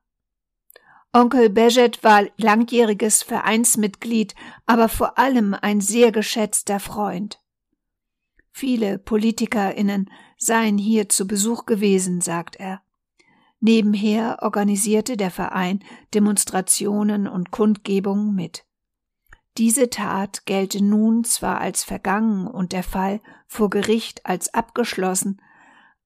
Onkel 1.15 1.49
Bejet 1.49 2.05
war 2.05 2.27
langjähriges 2.37 3.23
Vereinsmitglied, 3.23 4.35
aber 4.67 4.91
vor 4.91 5.19
allem 5.19 5.55
ein 5.55 5.81
sehr 5.81 6.13
geschätzter 6.13 6.79
Freund. 6.79 7.41
Viele 8.53 8.99
PolitikerInnen 8.99 10.11
seien 10.37 10.77
hier 10.77 11.09
zu 11.09 11.27
Besuch 11.27 11.65
gewesen, 11.65 12.21
sagt 12.21 12.57
er. 12.57 12.83
Nebenher 13.61 14.41
organisierte 14.43 15.17
der 15.17 15.31
Verein 15.31 15.83
Demonstrationen 16.13 17.27
und 17.27 17.51
Kundgebungen 17.51 18.35
mit. 18.35 18.67
Diese 19.57 19.89
Tat 19.89 20.45
gelte 20.45 20.85
nun 20.85 21.25
zwar 21.25 21.63
als 21.63 21.83
vergangen 21.83 22.47
und 22.47 22.73
der 22.73 22.83
Fall 22.83 23.23
vor 23.47 23.71
Gericht 23.71 24.27
als 24.27 24.53
abgeschlossen, 24.53 25.41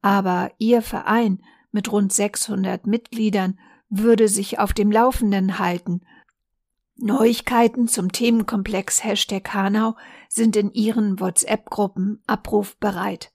aber 0.03 0.53
ihr 0.59 0.83
Verein 0.83 1.43
mit 1.73 1.91
rund 1.91 2.13
600 2.13 2.87
Mitgliedern 2.87 3.59
würde 3.89 4.29
sich 4.29 4.59
auf 4.59 4.73
dem 4.73 4.91
Laufenden 4.91 5.59
halten. 5.59 6.01
Neuigkeiten 6.97 7.89
zum 7.89 8.13
Themenkomplex 8.13 9.03
Hashtag 9.03 9.53
Hanau 9.53 9.97
sind 10.29 10.57
in 10.57 10.73
ihren 10.73 11.21
WhatsApp-Gruppen 11.21 12.23
abrufbereit. 12.27 13.33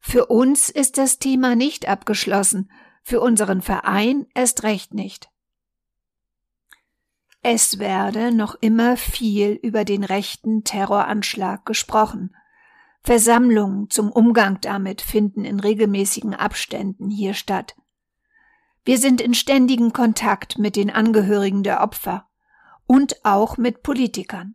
Für 0.00 0.26
uns 0.26 0.68
ist 0.68 0.98
das 0.98 1.18
Thema 1.18 1.56
nicht 1.56 1.88
abgeschlossen, 1.88 2.70
für 3.02 3.20
unseren 3.20 3.62
Verein 3.62 4.26
erst 4.34 4.62
recht 4.62 4.94
nicht. 4.94 5.30
Es 7.42 7.80
werde 7.80 8.32
noch 8.32 8.54
immer 8.60 8.96
viel 8.96 9.58
über 9.62 9.84
den 9.84 10.04
rechten 10.04 10.62
Terroranschlag 10.62 11.66
gesprochen. 11.66 12.34
Versammlungen 13.04 13.90
zum 13.90 14.12
Umgang 14.12 14.60
damit 14.60 15.00
finden 15.00 15.44
in 15.44 15.58
regelmäßigen 15.58 16.34
Abständen 16.34 17.10
hier 17.10 17.34
statt. 17.34 17.74
Wir 18.84 18.98
sind 18.98 19.20
in 19.20 19.34
ständigem 19.34 19.92
Kontakt 19.92 20.58
mit 20.58 20.76
den 20.76 20.90
Angehörigen 20.90 21.62
der 21.62 21.82
Opfer 21.82 22.28
und 22.86 23.24
auch 23.24 23.56
mit 23.56 23.82
Politikern. 23.82 24.54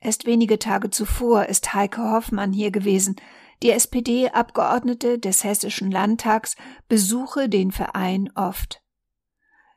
Erst 0.00 0.26
wenige 0.26 0.58
Tage 0.58 0.90
zuvor 0.90 1.46
ist 1.46 1.74
Heike 1.74 2.02
Hoffmann 2.02 2.52
hier 2.52 2.70
gewesen. 2.70 3.16
Die 3.62 3.70
SPD-Abgeordnete 3.70 5.18
des 5.18 5.44
Hessischen 5.44 5.90
Landtags 5.90 6.56
besuche 6.88 7.48
den 7.48 7.70
Verein 7.70 8.30
oft. 8.34 8.82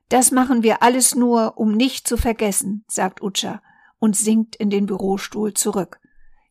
Das 0.10 0.32
machen 0.32 0.64
wir 0.64 0.82
alles 0.82 1.14
nur, 1.14 1.58
um 1.58 1.74
nicht 1.74 2.08
zu 2.08 2.18
vergessen, 2.18 2.86
sagt 2.88 3.22
Utscha 3.22 3.62
und 4.00 4.16
sinkt 4.16 4.56
in 4.56 4.70
den 4.70 4.86
Bürostuhl 4.86 5.54
zurück. 5.54 6.00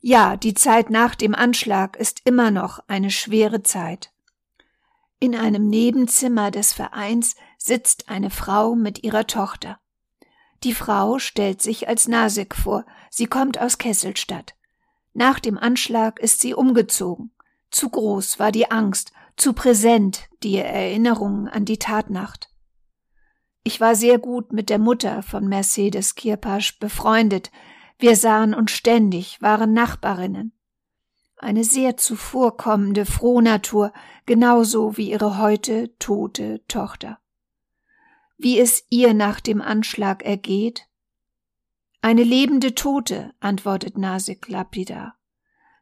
Ja, 0.07 0.37
die 0.37 0.53
Zeit 0.53 0.91
nach 0.91 1.15
dem 1.15 1.35
Anschlag 1.35 1.97
ist 1.97 2.21
immer 2.27 2.51
noch 2.51 2.79
eine 2.89 3.11
schwere 3.11 3.63
Zeit. 3.63 4.13
In 5.19 5.35
einem 5.35 5.67
Nebenzimmer 5.67 6.51
des 6.51 6.75
Vereins 6.75 7.37
sitzt 7.57 8.11
eine 8.11 8.29
Frau 8.29 8.75
mit 8.75 9.03
ihrer 9.03 9.27
Tochter. 9.27 9.79
Die 10.63 10.75
Frau 10.75 11.19
stellt 11.19 11.63
sich 11.63 11.89
als 11.89 12.07
Nasik 12.07 12.55
vor, 12.55 12.85
sie 13.09 13.25
kommt 13.25 13.59
aus 13.59 13.79
Kesselstadt. 13.79 14.55
Nach 15.15 15.41
dem 15.41 15.57
Anschlag 15.57 16.21
ist 16.21 16.41
sie 16.41 16.53
umgezogen. 16.53 17.31
Zu 17.71 17.89
groß 17.89 18.39
war 18.39 18.53
die 18.53 18.71
Angst, 18.71 19.11
zu 19.39 19.55
präsent 19.55 20.29
die 20.43 20.59
Erinnerung 20.59 21.49
an 21.49 21.65
die 21.65 21.79
Tatnacht. 21.79 22.51
Ich 23.63 23.81
war 23.81 23.95
sehr 23.95 24.19
gut 24.19 24.53
mit 24.53 24.69
der 24.69 24.79
Mutter 24.79 25.23
von 25.23 25.49
Mercedes 25.49 26.15
Kirpasch 26.15 26.79
befreundet. 26.79 27.51
Wir 28.05 28.17
sahen 28.17 28.53
uns 28.53 28.71
ständig, 28.71 29.41
waren 29.41 29.73
Nachbarinnen. 29.73 30.53
Eine 31.39 31.65
sehr 31.65 31.97
zuvorkommende 31.97 33.07
Frohnatur, 33.07 33.95
genauso 34.27 34.99
wie 34.99 35.11
ihre 35.11 35.39
heute 35.39 35.97
tote 35.97 36.63
Tochter. 36.69 37.19
Wie 38.37 38.61
es 38.61 38.85
ihr 38.91 39.15
nach 39.15 39.41
dem 39.41 39.63
Anschlag 39.63 40.23
ergeht? 40.23 40.87
Eine 42.03 42.25
lebende 42.25 42.75
Tote, 42.75 43.33
antwortet 43.41 43.97
Nasik 43.97 44.49
lapidar. 44.49 45.17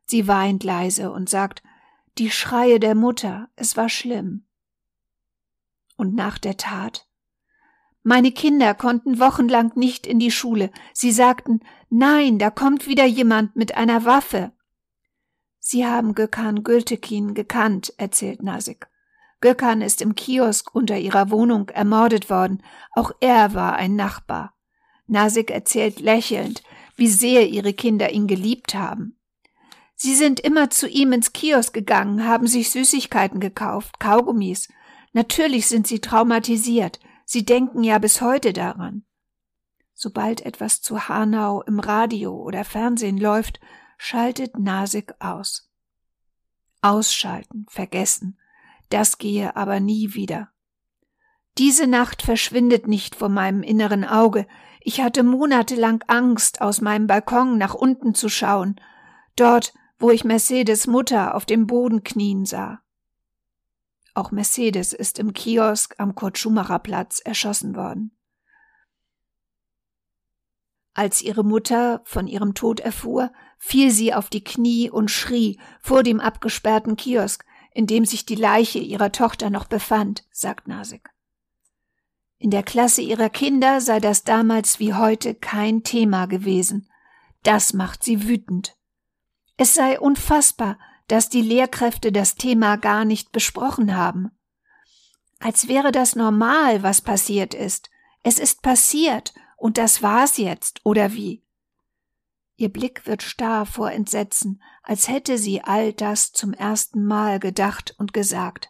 Sie 0.05 0.29
weint 0.29 0.63
leise 0.63 1.11
und 1.11 1.29
sagt, 1.29 1.65
die 2.19 2.31
Schreie 2.31 2.79
der 2.79 2.95
Mutter, 2.95 3.49
es 3.57 3.77
war 3.77 3.89
schlimm. 3.89 4.47
Und 5.97 6.15
nach 6.15 6.39
der 6.39 6.57
Tat? 6.57 7.09
Meine 8.03 8.33
Kinder 8.33 8.75
konnten 8.75 9.21
wochenlang 9.21 9.73
nicht 9.77 10.07
in 10.07 10.19
die 10.19 10.33
Schule. 10.33 10.71
Sie 10.93 11.13
sagten, 11.13 11.61
nein, 11.89 12.39
da 12.39 12.51
kommt 12.51 12.87
wieder 12.87 13.05
jemand 13.05 13.55
mit 13.55 13.77
einer 13.77 14.05
Waffe. 14.05 14.53
Sie 15.61 15.87
haben 15.87 16.15
Gökhan 16.15 16.65
Gültekin 16.65 17.35
gekannt, 17.35 17.95
erzählt 17.99 18.43
Nasik. 18.43 18.89
Gökhan 19.41 19.83
ist 19.83 20.03
im 20.03 20.15
Kiosk 20.17 20.75
unter 20.75 20.99
ihrer 20.99 21.31
Wohnung 21.31 21.69
ermordet 21.69 22.31
worden. 22.31 22.63
Auch 22.95 23.13
er 23.21 23.55
war 23.55 23.77
ein 23.77 23.95
Nachbar. 23.95 24.55
Nasik 25.07 25.51
erzählt 25.51 26.01
lächelnd, 26.01 26.63
wie 26.97 27.09
sehr 27.09 27.49
ihre 27.49 27.73
Kinder 27.73 28.11
ihn 28.13 28.27
geliebt 28.27 28.75
haben. 28.75 29.19
Sie 29.95 30.15
sind 30.15 30.41
immer 30.41 30.71
zu 30.71 30.89
ihm 30.89 31.13
ins 31.13 31.33
Kiosk 31.33 31.73
gegangen, 31.73 32.27
haben 32.27 32.49
sich 32.49 32.71
Süßigkeiten 32.71 33.39
gekauft, 33.39 34.01
Kaugummis. 34.01 34.69
Natürlich 35.13 35.69
sind 35.69 35.87
sie 35.87 36.01
traumatisiert. 36.01 36.99
Sie 37.33 37.47
denken 37.47 37.83
ja 37.83 37.97
bis 37.97 38.21
heute 38.21 38.53
daran. 38.53 39.07
Sobald 39.95 40.45
etwas 40.45 40.83
zu 40.83 41.09
Hanau 41.09 41.63
im 41.63 41.81
Radio 41.81 42.37
oder 42.37 42.63
Fernsehen 42.63 43.17
läuft, 43.17 43.59
schaltet 43.97 44.59
Nasik 44.59 45.15
aus. 45.19 45.71
Ausschalten, 46.83 47.65
vergessen, 47.71 48.39
das 48.91 49.17
gehe 49.17 49.57
aber 49.57 49.81
nie 49.81 50.13
wieder. 50.13 50.51
Diese 51.57 51.87
Nacht 51.87 52.21
verschwindet 52.21 52.87
nicht 52.87 53.15
vor 53.15 53.31
meinem 53.31 53.63
inneren 53.63 54.05
Auge. 54.05 54.47
Ich 54.83 55.01
hatte 55.01 55.23
monatelang 55.23 56.05
Angst, 56.09 56.61
aus 56.61 56.83
meinem 56.83 57.07
Balkon 57.07 57.57
nach 57.57 57.73
unten 57.73 58.13
zu 58.15 58.29
schauen, 58.29 58.79
dort, 59.37 59.73
wo 59.99 60.11
ich 60.11 60.25
Mercedes 60.25 60.87
Mutter 60.87 61.35
auf 61.35 61.47
dem 61.47 61.67
Boden 61.67 62.05
knien 62.05 62.45
sah. 62.45 62.83
Auch 64.15 64.31
Mercedes 64.31 64.93
ist 64.93 65.19
im 65.19 65.33
Kiosk 65.33 65.95
am 65.99 66.15
Kurt-Schumacher-Platz 66.15 67.21
erschossen 67.21 67.75
worden. 67.75 68.17
Als 70.95 71.23
ihre 71.23 71.43
Mutter 71.43 72.03
von 72.05 72.27
ihrem 72.27 72.53
Tod 72.53 72.81
erfuhr, 72.81 73.33
fiel 73.59 73.91
sie 73.91 74.13
auf 74.13 74.29
die 74.29 74.45
Knie 74.45 74.91
und 74.91 75.11
schrie 75.11 75.59
vor 75.81 76.03
dem 76.03 76.21
abgesperrten 76.21 76.97
Kiosk, 76.97 77.47
in 77.73 77.87
dem 77.87 78.05
sich 78.05 78.27
die 78.27 78.35
Leiche 78.35 78.79
ihrer 78.79 79.13
Tochter 79.13 79.49
noch 79.49 79.65
befand, 79.65 80.27
sagt 80.31 80.69
Nasik. 80.69 81.09
In 82.37 82.51
der 82.51 82.63
Klasse 82.63 83.01
ihrer 83.01 83.31
Kinder 83.31 83.81
sei 83.81 84.01
das 84.01 84.25
damals 84.25 84.79
wie 84.81 84.93
heute 84.93 85.35
kein 85.35 85.85
Thema 85.85 86.27
gewesen. 86.27 86.91
Das 87.45 87.73
macht 87.73 88.03
sie 88.03 88.29
wütend. 88.29 88.77
Es 89.57 89.75
sei 89.75 89.99
unfassbar, 89.99 90.79
dass 91.09 91.29
die 91.29 91.43
Lehrkräfte 91.43 92.13
das 92.13 92.35
Thema 92.35 92.77
gar 92.77 93.05
nicht 93.05 93.33
besprochen 93.33 93.97
haben. 93.97 94.31
Als 95.39 95.69
wäre 95.69 95.93
das 95.93 96.15
normal, 96.15 96.83
was 96.83 97.01
passiert 97.01 97.55
ist. 97.55 97.91
Es 98.23 98.39
ist 98.39 98.63
passiert 98.63 99.35
und 99.57 99.79
das 99.79 100.03
war's 100.03 100.37
jetzt, 100.37 100.81
oder 100.85 101.13
wie? 101.13 101.43
Ihr 102.57 102.69
Blick 102.69 103.07
wird 103.07 103.23
starr 103.23 103.67
vor 103.67 103.91
Entsetzen, 103.91 104.63
als 104.83 105.09
hätte 105.09 105.39
sie 105.39 105.63
all 105.63 105.93
das 105.93 106.33
zum 106.33 106.53
ersten 106.53 107.05
Mal 107.05 107.41
gedacht 107.41 107.95
und 107.99 108.13
gesagt. 108.13 108.69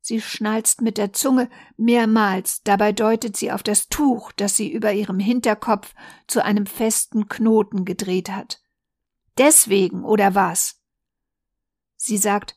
Sie 0.00 0.20
schnalzt 0.20 0.80
mit 0.80 0.96
der 0.98 1.12
Zunge 1.12 1.48
mehrmals, 1.76 2.62
dabei 2.62 2.92
deutet 2.92 3.36
sie 3.36 3.52
auf 3.52 3.62
das 3.62 3.88
Tuch, 3.88 4.32
das 4.32 4.56
sie 4.56 4.70
über 4.70 4.92
ihrem 4.92 5.18
Hinterkopf 5.18 5.94
zu 6.26 6.44
einem 6.44 6.66
festen 6.66 7.28
Knoten 7.28 7.84
gedreht 7.84 8.30
hat. 8.30 8.60
Deswegen, 9.36 10.04
oder 10.04 10.34
was? 10.34 10.77
Sie 11.98 12.16
sagt, 12.16 12.56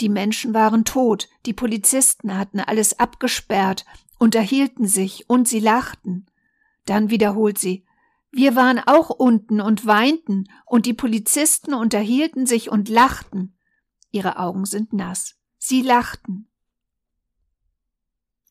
die 0.00 0.08
Menschen 0.08 0.54
waren 0.54 0.84
tot, 0.84 1.28
die 1.46 1.52
Polizisten 1.52 2.36
hatten 2.36 2.58
alles 2.58 2.98
abgesperrt, 2.98 3.84
unterhielten 4.18 4.88
sich 4.88 5.28
und 5.28 5.46
sie 5.46 5.60
lachten. 5.60 6.26
Dann 6.86 7.10
wiederholt 7.10 7.58
sie, 7.58 7.84
wir 8.32 8.54
waren 8.54 8.78
auch 8.78 9.10
unten 9.10 9.60
und 9.60 9.86
weinten, 9.86 10.44
und 10.64 10.86
die 10.86 10.94
Polizisten 10.94 11.74
unterhielten 11.74 12.46
sich 12.46 12.70
und 12.70 12.88
lachten. 12.88 13.56
Ihre 14.10 14.38
Augen 14.38 14.64
sind 14.64 14.92
nass. 14.92 15.36
Sie 15.58 15.82
lachten. 15.82 16.48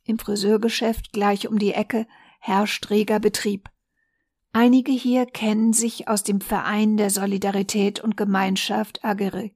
Im 0.04 0.20
Friseurgeschäft 0.20 1.14
gleich 1.14 1.48
um 1.48 1.60
die 1.60 1.74
Ecke 1.74 2.08
herrscht 2.40 2.90
reger 2.90 3.20
Betrieb. 3.20 3.70
Einige 4.52 4.92
hier 4.92 5.26
kennen 5.26 5.74
sich 5.74 6.08
aus 6.08 6.24
dem 6.24 6.42
Verein 6.42 6.98
der 6.98 7.10
Solidarität 7.10 8.00
und 8.00 8.18
Gemeinschaft 8.18 9.04
Agere. 9.06 9.52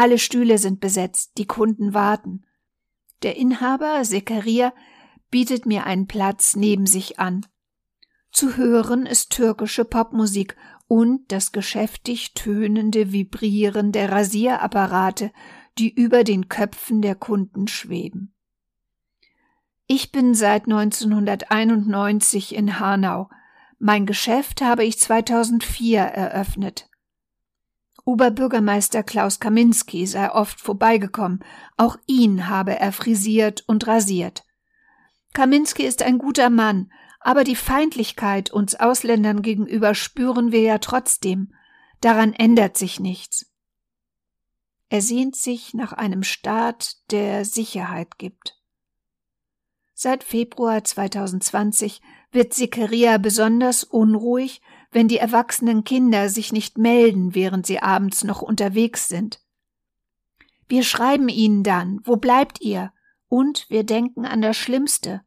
Alle 0.00 0.16
Stühle 0.16 0.56
sind 0.56 0.80
besetzt, 0.80 1.32
die 1.36 1.44
Kunden 1.44 1.92
warten. 1.92 2.46
Der 3.22 3.36
Inhaber, 3.36 4.02
Sekaria, 4.06 4.72
bietet 5.30 5.66
mir 5.66 5.84
einen 5.84 6.06
Platz 6.06 6.56
neben 6.56 6.86
sich 6.86 7.18
an. 7.18 7.44
Zu 8.32 8.56
hören 8.56 9.04
ist 9.04 9.30
türkische 9.30 9.84
Popmusik 9.84 10.56
und 10.86 11.30
das 11.30 11.52
geschäftig 11.52 12.32
tönende 12.32 13.12
Vibrieren 13.12 13.92
der 13.92 14.10
Rasierapparate, 14.10 15.32
die 15.76 15.92
über 15.92 16.24
den 16.24 16.48
Köpfen 16.48 17.02
der 17.02 17.14
Kunden 17.14 17.68
schweben. 17.68 18.34
Ich 19.86 20.12
bin 20.12 20.32
seit 20.32 20.64
1991 20.64 22.54
in 22.54 22.80
Hanau. 22.80 23.28
Mein 23.78 24.06
Geschäft 24.06 24.62
habe 24.62 24.82
ich 24.82 24.98
2004 24.98 26.00
eröffnet. 26.00 26.89
Oberbürgermeister 28.10 29.04
Klaus 29.04 29.38
Kaminski 29.38 30.04
sei 30.04 30.32
oft 30.32 30.60
vorbeigekommen, 30.60 31.44
auch 31.76 31.96
ihn 32.06 32.48
habe 32.48 32.76
er 32.76 32.90
frisiert 32.90 33.62
und 33.68 33.86
rasiert. 33.86 34.44
Kaminski 35.32 35.84
ist 35.84 36.02
ein 36.02 36.18
guter 36.18 36.50
Mann, 36.50 36.90
aber 37.20 37.44
die 37.44 37.54
Feindlichkeit 37.54 38.50
uns 38.50 38.74
Ausländern 38.74 39.42
gegenüber 39.42 39.94
spüren 39.94 40.50
wir 40.50 40.60
ja 40.60 40.78
trotzdem. 40.78 41.54
Daran 42.00 42.32
ändert 42.32 42.76
sich 42.76 42.98
nichts. 42.98 43.46
Er 44.88 45.02
sehnt 45.02 45.36
sich 45.36 45.72
nach 45.72 45.92
einem 45.92 46.24
Staat, 46.24 46.96
der 47.12 47.44
Sicherheit 47.44 48.18
gibt. 48.18 48.60
Seit 49.94 50.24
Februar 50.24 50.82
2020 50.82 52.02
wird 52.32 52.54
Sikeria 52.54 53.18
besonders 53.18 53.84
unruhig, 53.84 54.62
wenn 54.90 55.08
die 55.08 55.18
erwachsenen 55.18 55.84
Kinder 55.84 56.28
sich 56.28 56.52
nicht 56.52 56.78
melden, 56.78 57.34
während 57.34 57.66
sie 57.66 57.80
abends 57.80 58.24
noch 58.24 58.42
unterwegs 58.42 59.08
sind. 59.08 59.40
Wir 60.68 60.82
schreiben 60.82 61.28
ihnen 61.28 61.62
dann, 61.62 62.00
wo 62.04 62.16
bleibt 62.16 62.60
ihr? 62.60 62.92
Und 63.28 63.66
wir 63.70 63.84
denken 63.84 64.24
an 64.24 64.42
das 64.42 64.56
Schlimmste. 64.56 65.22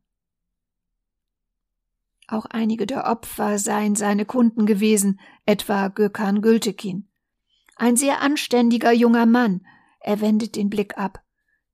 Auch 2.27 2.45
einige 2.45 2.85
der 2.85 3.05
Opfer 3.05 3.59
seien 3.59 3.95
seine 3.95 4.25
Kunden 4.25 4.65
gewesen, 4.65 5.19
etwa 5.45 5.89
Gökhan 5.89 6.41
Gültekin. 6.41 7.07
Ein 7.75 7.95
sehr 7.95 8.21
anständiger 8.21 8.91
junger 8.91 9.25
Mann. 9.25 9.65
Er 9.99 10.21
wendet 10.21 10.55
den 10.55 10.69
Blick 10.69 10.97
ab. 10.97 11.21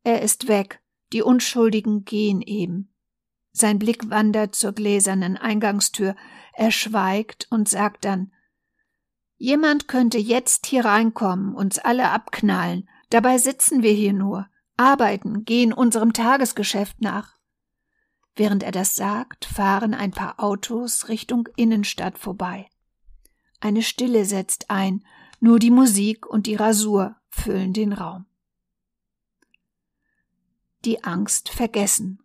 Er 0.03 0.21
ist 0.21 0.47
weg. 0.47 0.81
Die 1.13 1.21
Unschuldigen 1.21 2.05
gehen 2.05 2.41
eben. 2.41 2.93
Sein 3.51 3.79
Blick 3.79 4.09
wandert 4.09 4.55
zur 4.55 4.73
gläsernen 4.73 5.37
Eingangstür. 5.37 6.15
Er 6.53 6.71
schweigt 6.71 7.47
und 7.49 7.67
sagt 7.67 8.05
dann 8.05 8.31
Jemand 9.37 9.87
könnte 9.87 10.17
jetzt 10.17 10.65
hier 10.65 10.83
reinkommen, 10.83 11.55
uns 11.55 11.79
alle 11.79 12.11
abknallen. 12.11 12.89
Dabei 13.09 13.37
sitzen 13.37 13.81
wir 13.81 13.93
hier 13.93 14.11
nur, 14.11 14.47
arbeiten, 14.75 15.45
gehen 15.45 15.71
unserem 15.71 16.11
Tagesgeschäft 16.11 17.01
nach. 17.01 17.37
Während 18.35 18.63
er 18.63 18.71
das 18.71 18.95
sagt, 18.95 19.45
fahren 19.45 19.93
ein 19.93 20.11
paar 20.11 20.41
Autos 20.41 21.07
Richtung 21.07 21.47
Innenstadt 21.55 22.19
vorbei. 22.19 22.69
Eine 23.61 23.81
Stille 23.81 24.25
setzt 24.25 24.69
ein, 24.69 25.05
nur 25.39 25.57
die 25.57 25.71
Musik 25.71 26.25
und 26.25 26.45
die 26.45 26.55
Rasur 26.55 27.15
füllen 27.29 27.71
den 27.71 27.93
Raum. 27.93 28.25
Die 30.85 31.03
Angst 31.03 31.49
vergessen. 31.49 32.19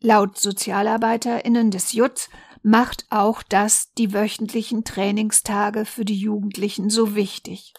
Laut 0.00 0.38
Sozialarbeiterinnen 0.38 1.70
des 1.70 1.92
Jutz 1.92 2.30
macht 2.62 3.06
auch 3.10 3.42
das 3.42 3.92
die 3.94 4.12
wöchentlichen 4.12 4.84
Trainingstage 4.84 5.84
für 5.84 6.04
die 6.04 6.18
Jugendlichen 6.18 6.88
so 6.88 7.14
wichtig. 7.14 7.74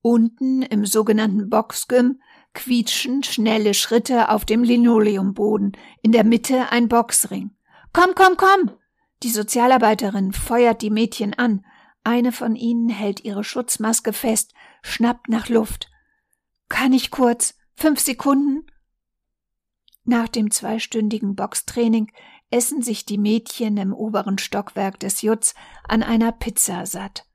Unten 0.00 0.62
im 0.62 0.84
sogenannten 0.84 1.48
Boxgym 1.48 2.20
quietschen 2.54 3.22
schnelle 3.22 3.72
Schritte 3.72 4.28
auf 4.28 4.44
dem 4.44 4.62
Linoleumboden, 4.62 5.72
in 6.02 6.12
der 6.12 6.24
Mitte 6.24 6.70
ein 6.70 6.88
Boxring. 6.88 7.50
Komm, 7.92 8.14
komm, 8.14 8.36
komm! 8.36 8.70
Die 9.22 9.30
Sozialarbeiterin 9.30 10.32
feuert 10.32 10.82
die 10.82 10.90
Mädchen 10.90 11.34
an. 11.34 11.64
Eine 12.04 12.32
von 12.32 12.56
ihnen 12.56 12.88
hält 12.88 13.24
ihre 13.24 13.44
Schutzmaske 13.44 14.12
fest, 14.12 14.52
schnappt 14.82 15.28
nach 15.28 15.48
Luft. 15.48 15.88
Kann 16.68 16.92
ich 16.92 17.10
kurz? 17.10 17.54
Fünf 17.76 18.00
Sekunden? 18.00 18.66
Nach 20.04 20.28
dem 20.28 20.50
zweistündigen 20.50 21.36
Boxtraining 21.36 22.10
essen 22.50 22.82
sich 22.82 23.06
die 23.06 23.18
Mädchen 23.18 23.76
im 23.76 23.92
oberen 23.92 24.38
Stockwerk 24.38 24.98
des 25.00 25.22
Jutz 25.22 25.54
an 25.88 26.02
einer 26.02 26.32
Pizza 26.32 26.86
satt. 26.86 27.26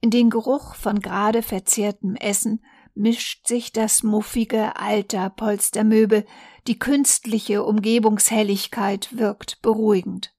In 0.00 0.10
den 0.10 0.30
Geruch 0.30 0.74
von 0.74 1.00
gerade 1.00 1.42
verzehrtem 1.42 2.14
Essen 2.16 2.64
mischt 2.94 3.46
sich 3.46 3.72
das 3.72 4.02
muffige 4.02 4.76
alter 4.76 5.30
Polstermöbel, 5.30 6.24
die 6.66 6.78
künstliche 6.78 7.64
Umgebungshelligkeit 7.64 9.16
wirkt 9.16 9.60
beruhigend. 9.62 10.34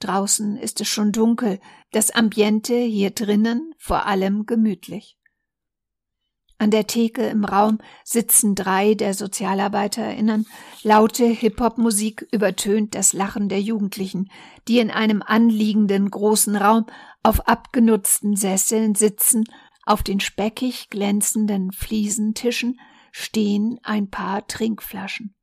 Draußen 0.00 0.56
ist 0.56 0.80
es 0.80 0.88
schon 0.88 1.12
dunkel, 1.12 1.58
das 1.90 2.10
Ambiente 2.10 2.76
hier 2.76 3.10
drinnen 3.10 3.72
vor 3.78 4.06
allem 4.06 4.46
gemütlich. 4.46 5.18
An 6.58 6.70
der 6.70 6.86
Theke 6.86 7.26
im 7.26 7.44
Raum 7.44 7.78
sitzen 8.02 8.54
drei 8.54 8.94
der 8.94 9.12
SozialarbeiterInnen. 9.12 10.46
Laute 10.82 11.26
Hip-Hop-Musik 11.26 12.26
übertönt 12.32 12.94
das 12.94 13.12
Lachen 13.12 13.50
der 13.50 13.60
Jugendlichen, 13.60 14.30
die 14.66 14.78
in 14.78 14.90
einem 14.90 15.22
anliegenden 15.22 16.10
großen 16.10 16.56
Raum 16.56 16.86
auf 17.22 17.46
abgenutzten 17.46 18.36
Sesseln 18.36 18.94
sitzen. 18.94 19.44
Auf 19.84 20.02
den 20.02 20.18
speckig 20.18 20.88
glänzenden 20.88 21.72
Fliesentischen 21.72 22.80
stehen 23.12 23.78
ein 23.82 24.08
paar 24.08 24.46
Trinkflaschen. 24.46 25.34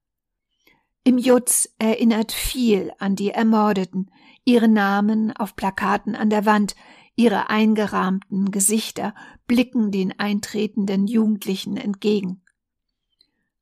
Im 1.03 1.17
Jutz 1.17 1.69
erinnert 1.79 2.31
viel 2.31 2.91
an 2.97 3.15
die 3.15 3.29
Ermordeten, 3.29 4.09
ihre 4.45 4.67
Namen 4.67 5.35
auf 5.35 5.55
Plakaten 5.55 6.15
an 6.15 6.29
der 6.29 6.45
Wand, 6.45 6.75
ihre 7.15 7.49
eingerahmten 7.49 8.51
Gesichter 8.51 9.13
blicken 9.47 9.91
den 9.91 10.17
eintretenden 10.19 11.07
Jugendlichen 11.07 11.77
entgegen. 11.77 12.43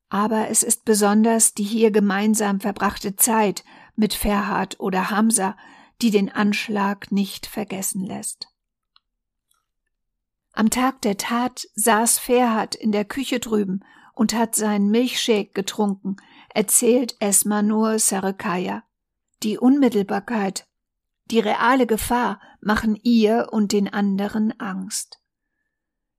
Aber 0.10 0.50
es 0.50 0.64
ist 0.64 0.86
besonders 0.86 1.54
die 1.54 1.64
hier 1.64 1.92
gemeinsam 1.92 2.60
verbrachte 2.60 3.16
Zeit 3.16 3.64
mit 3.96 4.14
Ferhat 4.14 4.80
oder 4.80 5.10
Hamza, 5.10 5.56
die 6.02 6.12
den 6.12 6.30
Anschlag 6.30 7.12
nicht 7.12 7.46
vergessen 7.46 8.06
lässt. 8.06 8.48
Am 10.54 10.70
Tag 10.70 11.02
der 11.02 11.18
Tat 11.18 11.68
saß 11.76 12.20
Ferhat 12.20 12.76
in 12.76 12.92
der 12.92 13.06
Küche 13.06 13.40
drüben 13.40 13.86
und 14.14 14.34
hat 14.34 14.56
seinen 14.56 14.92
Milchshake 14.92 15.54
getrunken, 15.54 16.18
erzählt 16.50 17.16
Esma 17.20 17.62
nur 17.62 18.00
Sarekaya. 18.00 18.84
Die 19.44 19.58
Unmittelbarkeit 19.58 20.68
die 21.32 21.40
reale 21.40 21.88
Gefahr 21.88 22.40
machen 22.62 22.96
ihr 23.02 23.48
und 23.52 23.72
den 23.72 23.92
anderen 23.92 24.60
Angst. 24.60 25.20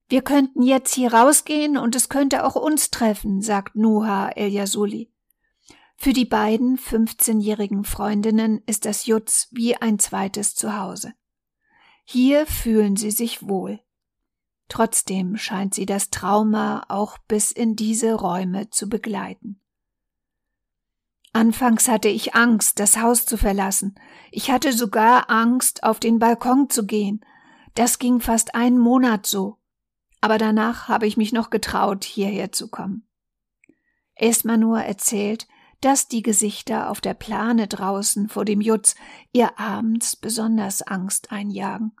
Wir 0.09 0.21
könnten 0.21 0.61
jetzt 0.61 0.93
hier 0.93 1.13
rausgehen 1.13 1.77
und 1.77 1.95
es 1.95 2.09
könnte 2.09 2.45
auch 2.45 2.55
uns 2.55 2.91
treffen, 2.91 3.41
sagt 3.41 3.75
Nuha 3.75 4.29
El-Yasuli. 4.29 5.11
Für 5.95 6.13
die 6.13 6.25
beiden 6.25 6.77
15-jährigen 6.77 7.85
Freundinnen 7.85 8.61
ist 8.65 8.85
das 8.85 9.05
Jutz 9.05 9.47
wie 9.51 9.75
ein 9.75 9.99
zweites 9.99 10.53
Zuhause. 10.53 11.13
Hier 12.03 12.45
fühlen 12.45 12.97
sie 12.97 13.11
sich 13.11 13.47
wohl. 13.47 13.79
Trotzdem 14.67 15.37
scheint 15.37 15.73
sie 15.73 15.85
das 15.85 16.09
Trauma 16.09 16.83
auch 16.89 17.17
bis 17.27 17.51
in 17.51 17.75
diese 17.75 18.15
Räume 18.15 18.69
zu 18.69 18.89
begleiten. 18.89 19.62
Anfangs 21.33 21.87
hatte 21.87 22.09
ich 22.09 22.35
Angst, 22.35 22.79
das 22.79 22.97
Haus 22.97 23.25
zu 23.25 23.37
verlassen. 23.37 23.95
Ich 24.31 24.51
hatte 24.51 24.71
sogar 24.71 25.31
Angst, 25.31 25.83
auf 25.83 25.99
den 25.99 26.19
Balkon 26.19 26.69
zu 26.69 26.85
gehen. 26.85 27.25
Das 27.73 27.97
ging 27.97 28.21
fast 28.21 28.53
einen 28.53 28.77
Monat 28.77 29.25
so. 29.25 29.57
Aber 30.21 30.37
danach 30.37 30.87
habe 30.87 31.07
ich 31.07 31.17
mich 31.17 31.33
noch 31.33 31.49
getraut, 31.49 32.03
hierher 32.03 32.51
zu 32.51 32.69
kommen. 32.69 33.07
Esma 34.15 34.57
nur 34.57 34.79
erzählt, 34.81 35.47
dass 35.81 36.07
die 36.07 36.21
Gesichter 36.21 36.89
auf 36.89 37.01
der 37.01 37.15
Plane 37.15 37.67
draußen 37.67 38.29
vor 38.29 38.45
dem 38.45 38.61
Jutz 38.61 38.95
ihr 39.33 39.59
abends 39.59 40.15
besonders 40.15 40.83
Angst 40.83 41.31
einjagen. 41.31 41.93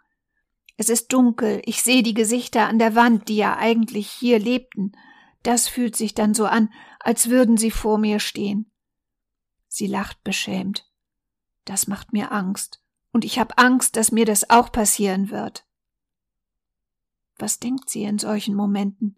Es 0.77 0.89
ist 0.89 1.11
dunkel, 1.11 1.61
ich 1.65 1.81
sehe 1.81 2.03
die 2.03 2.13
Gesichter 2.13 2.67
an 2.67 2.79
der 2.79 2.95
Wand, 2.95 3.29
die 3.29 3.35
ja 3.37 3.57
eigentlich 3.57 4.09
hier 4.09 4.39
lebten. 4.39 4.93
Das 5.41 5.67
fühlt 5.67 5.95
sich 5.95 6.13
dann 6.13 6.33
so 6.33 6.45
an, 6.45 6.69
als 6.99 7.29
würden 7.29 7.57
sie 7.57 7.71
vor 7.71 7.97
mir 7.97 8.19
stehen. 8.19 8.71
Sie 9.73 9.87
lacht 9.87 10.23
beschämt. 10.23 10.87
Das 11.65 11.87
macht 11.87 12.13
mir 12.13 12.31
Angst, 12.31 12.83
und 13.11 13.25
ich 13.25 13.39
habe 13.39 13.57
Angst, 13.57 13.95
dass 13.95 14.11
mir 14.11 14.23
das 14.23 14.51
auch 14.51 14.71
passieren 14.71 15.31
wird. 15.31 15.65
Was 17.39 17.57
denkt 17.57 17.89
sie 17.89 18.03
in 18.03 18.19
solchen 18.19 18.53
Momenten? 18.53 19.17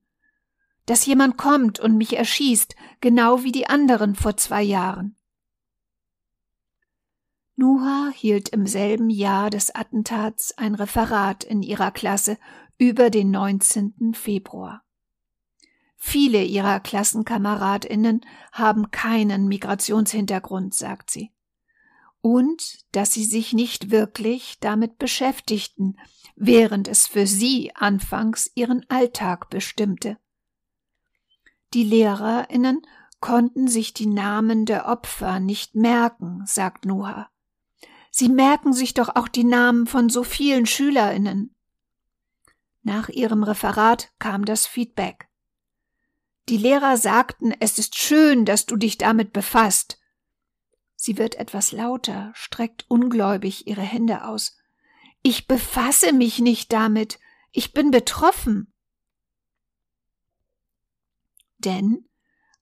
Dass 0.86 1.06
jemand 1.06 1.38
kommt 1.38 1.82
und 1.82 1.98
mich 1.98 2.16
erschießt, 2.16 2.74
genau 3.02 3.44
wie 3.44 3.52
die 3.52 3.68
anderen 3.68 4.16
vor 4.16 4.38
zwei 4.38 4.64
Jahren. 4.64 5.18
Nuha 7.58 8.10
hielt 8.14 8.48
im 8.48 8.66
selben 8.66 9.10
Jahr 9.10 9.50
des 9.50 9.76
Attentats 9.76 10.58
ein 10.58 10.74
Referat 10.74 11.44
in 11.44 11.64
ihrer 11.64 11.92
Klasse 11.92 12.38
über 12.78 13.10
den 13.10 13.30
19. 13.30 14.14
Februar. 14.14 14.85
Viele 15.96 16.44
ihrer 16.44 16.80
Klassenkameradinnen 16.80 18.22
haben 18.52 18.92
keinen 18.92 19.48
Migrationshintergrund, 19.48 20.74
sagt 20.74 21.10
sie. 21.10 21.32
Und 22.22 22.80
dass 22.92 23.14
sie 23.14 23.24
sich 23.24 23.54
nicht 23.54 23.92
wirklich 23.92 24.60
damit 24.60 24.98
beschäftigten, 24.98 25.98
während 26.36 26.88
es 26.88 27.08
für 27.08 27.28
sie 27.28 27.72
anfangs 27.76 28.52
ihren 28.56 28.86
Alltag 28.90 29.50
bestimmte. 29.50 30.18
Die 31.74 31.84
Lehrerinnen 31.84 32.82
konnten 33.20 33.68
sich 33.68 33.94
die 33.94 34.06
Namen 34.06 34.66
der 34.66 34.88
Opfer 34.88 35.40
nicht 35.40 35.76
merken, 35.76 36.44
sagt 36.46 36.86
Noah. 36.86 37.30
Sie 38.12 38.30
merken 38.30 38.72
sich 38.72 38.94
doch 38.94 39.16
auch 39.16 39.28
die 39.28 39.44
Namen 39.44 39.88
von 39.88 40.10
so 40.10 40.24
vielen 40.24 40.66
Schülerinnen. 40.66 41.54
Nach 42.82 43.10
ihrem 43.10 43.44
Referat 43.44 44.14
kam 44.20 44.46
das 44.46 44.68
Feedback. 44.68 45.28
Die 46.48 46.58
Lehrer 46.58 46.98
sagten, 46.98 47.54
es 47.60 47.80
ist 47.80 47.98
schön, 47.98 48.46
dass 48.46 48.66
du 48.66 48.76
dich 48.76 48.98
damit 48.98 49.34
befasst. 49.34 50.00
Sie 50.96 51.18
wird 51.18 51.36
etwas 51.36 51.72
lauter, 51.72 52.32
streckt 52.36 52.86
ungläubig 52.88 53.68
ihre 53.68 53.82
Hände 53.82 54.26
aus. 54.26 54.58
Ich 55.22 55.48
befasse 55.48 56.14
mich 56.14 56.40
nicht 56.40 56.72
damit. 56.72 57.20
Ich 57.52 57.74
bin 57.74 57.90
betroffen. 57.90 58.74
Denn 61.58 62.08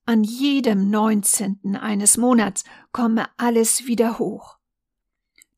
an 0.06 0.24
jedem 0.24 0.90
neunzehnten 0.90 1.76
eines 1.76 2.16
Monats 2.16 2.64
komme 2.92 3.28
alles 3.36 3.86
wieder 3.86 4.18
hoch. 4.18 4.58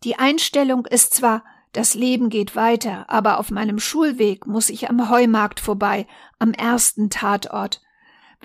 Die 0.05 0.17
Einstellung 0.17 0.85
ist 0.87 1.15
zwar, 1.15 1.45
das 1.73 1.95
Leben 1.95 2.29
geht 2.29 2.57
weiter, 2.57 3.09
aber 3.11 3.39
auf 3.39 3.51
meinem 3.51 3.79
Schulweg 3.79 4.47
muss 4.47 4.69
ich 4.69 4.89
am 4.89 5.11
Heumarkt 5.11 5.61
vorbei, 5.61 6.07
am 6.39 6.53
ersten 6.53 7.11
Tatort. 7.11 7.83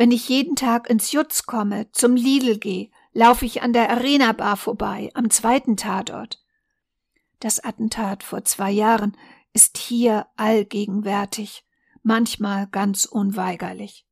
Wenn 0.01 0.09
ich 0.09 0.29
jeden 0.29 0.55
Tag 0.55 0.89
ins 0.89 1.11
Jutz 1.11 1.45
komme, 1.45 1.91
zum 1.91 2.15
Lidl 2.15 2.57
gehe, 2.57 2.89
laufe 3.13 3.45
ich 3.45 3.61
an 3.61 3.71
der 3.71 3.91
Arena 3.91 4.31
Bar 4.31 4.57
vorbei, 4.57 5.11
am 5.13 5.29
zweiten 5.29 5.77
Tatort. 5.77 6.43
Das 7.39 7.63
Attentat 7.63 8.23
vor 8.23 8.43
zwei 8.43 8.71
Jahren 8.71 9.15
ist 9.53 9.77
hier 9.77 10.25
allgegenwärtig, 10.37 11.63
manchmal 12.01 12.65
ganz 12.65 13.05
unweigerlich. 13.05 14.07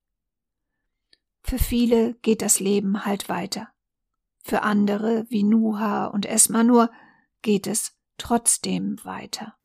Für 1.42 1.58
viele 1.58 2.14
geht 2.22 2.44
das 2.44 2.60
Leben 2.60 3.04
halt 3.04 3.28
weiter. 3.28 3.70
Für 4.44 4.62
andere, 4.62 5.26
wie 5.30 5.42
Nuha 5.42 6.06
und 6.06 6.28
Esmanur, 6.28 6.92
geht 7.42 7.66
es 7.66 7.98
trotzdem 8.20 9.04
weiter. 9.04 9.56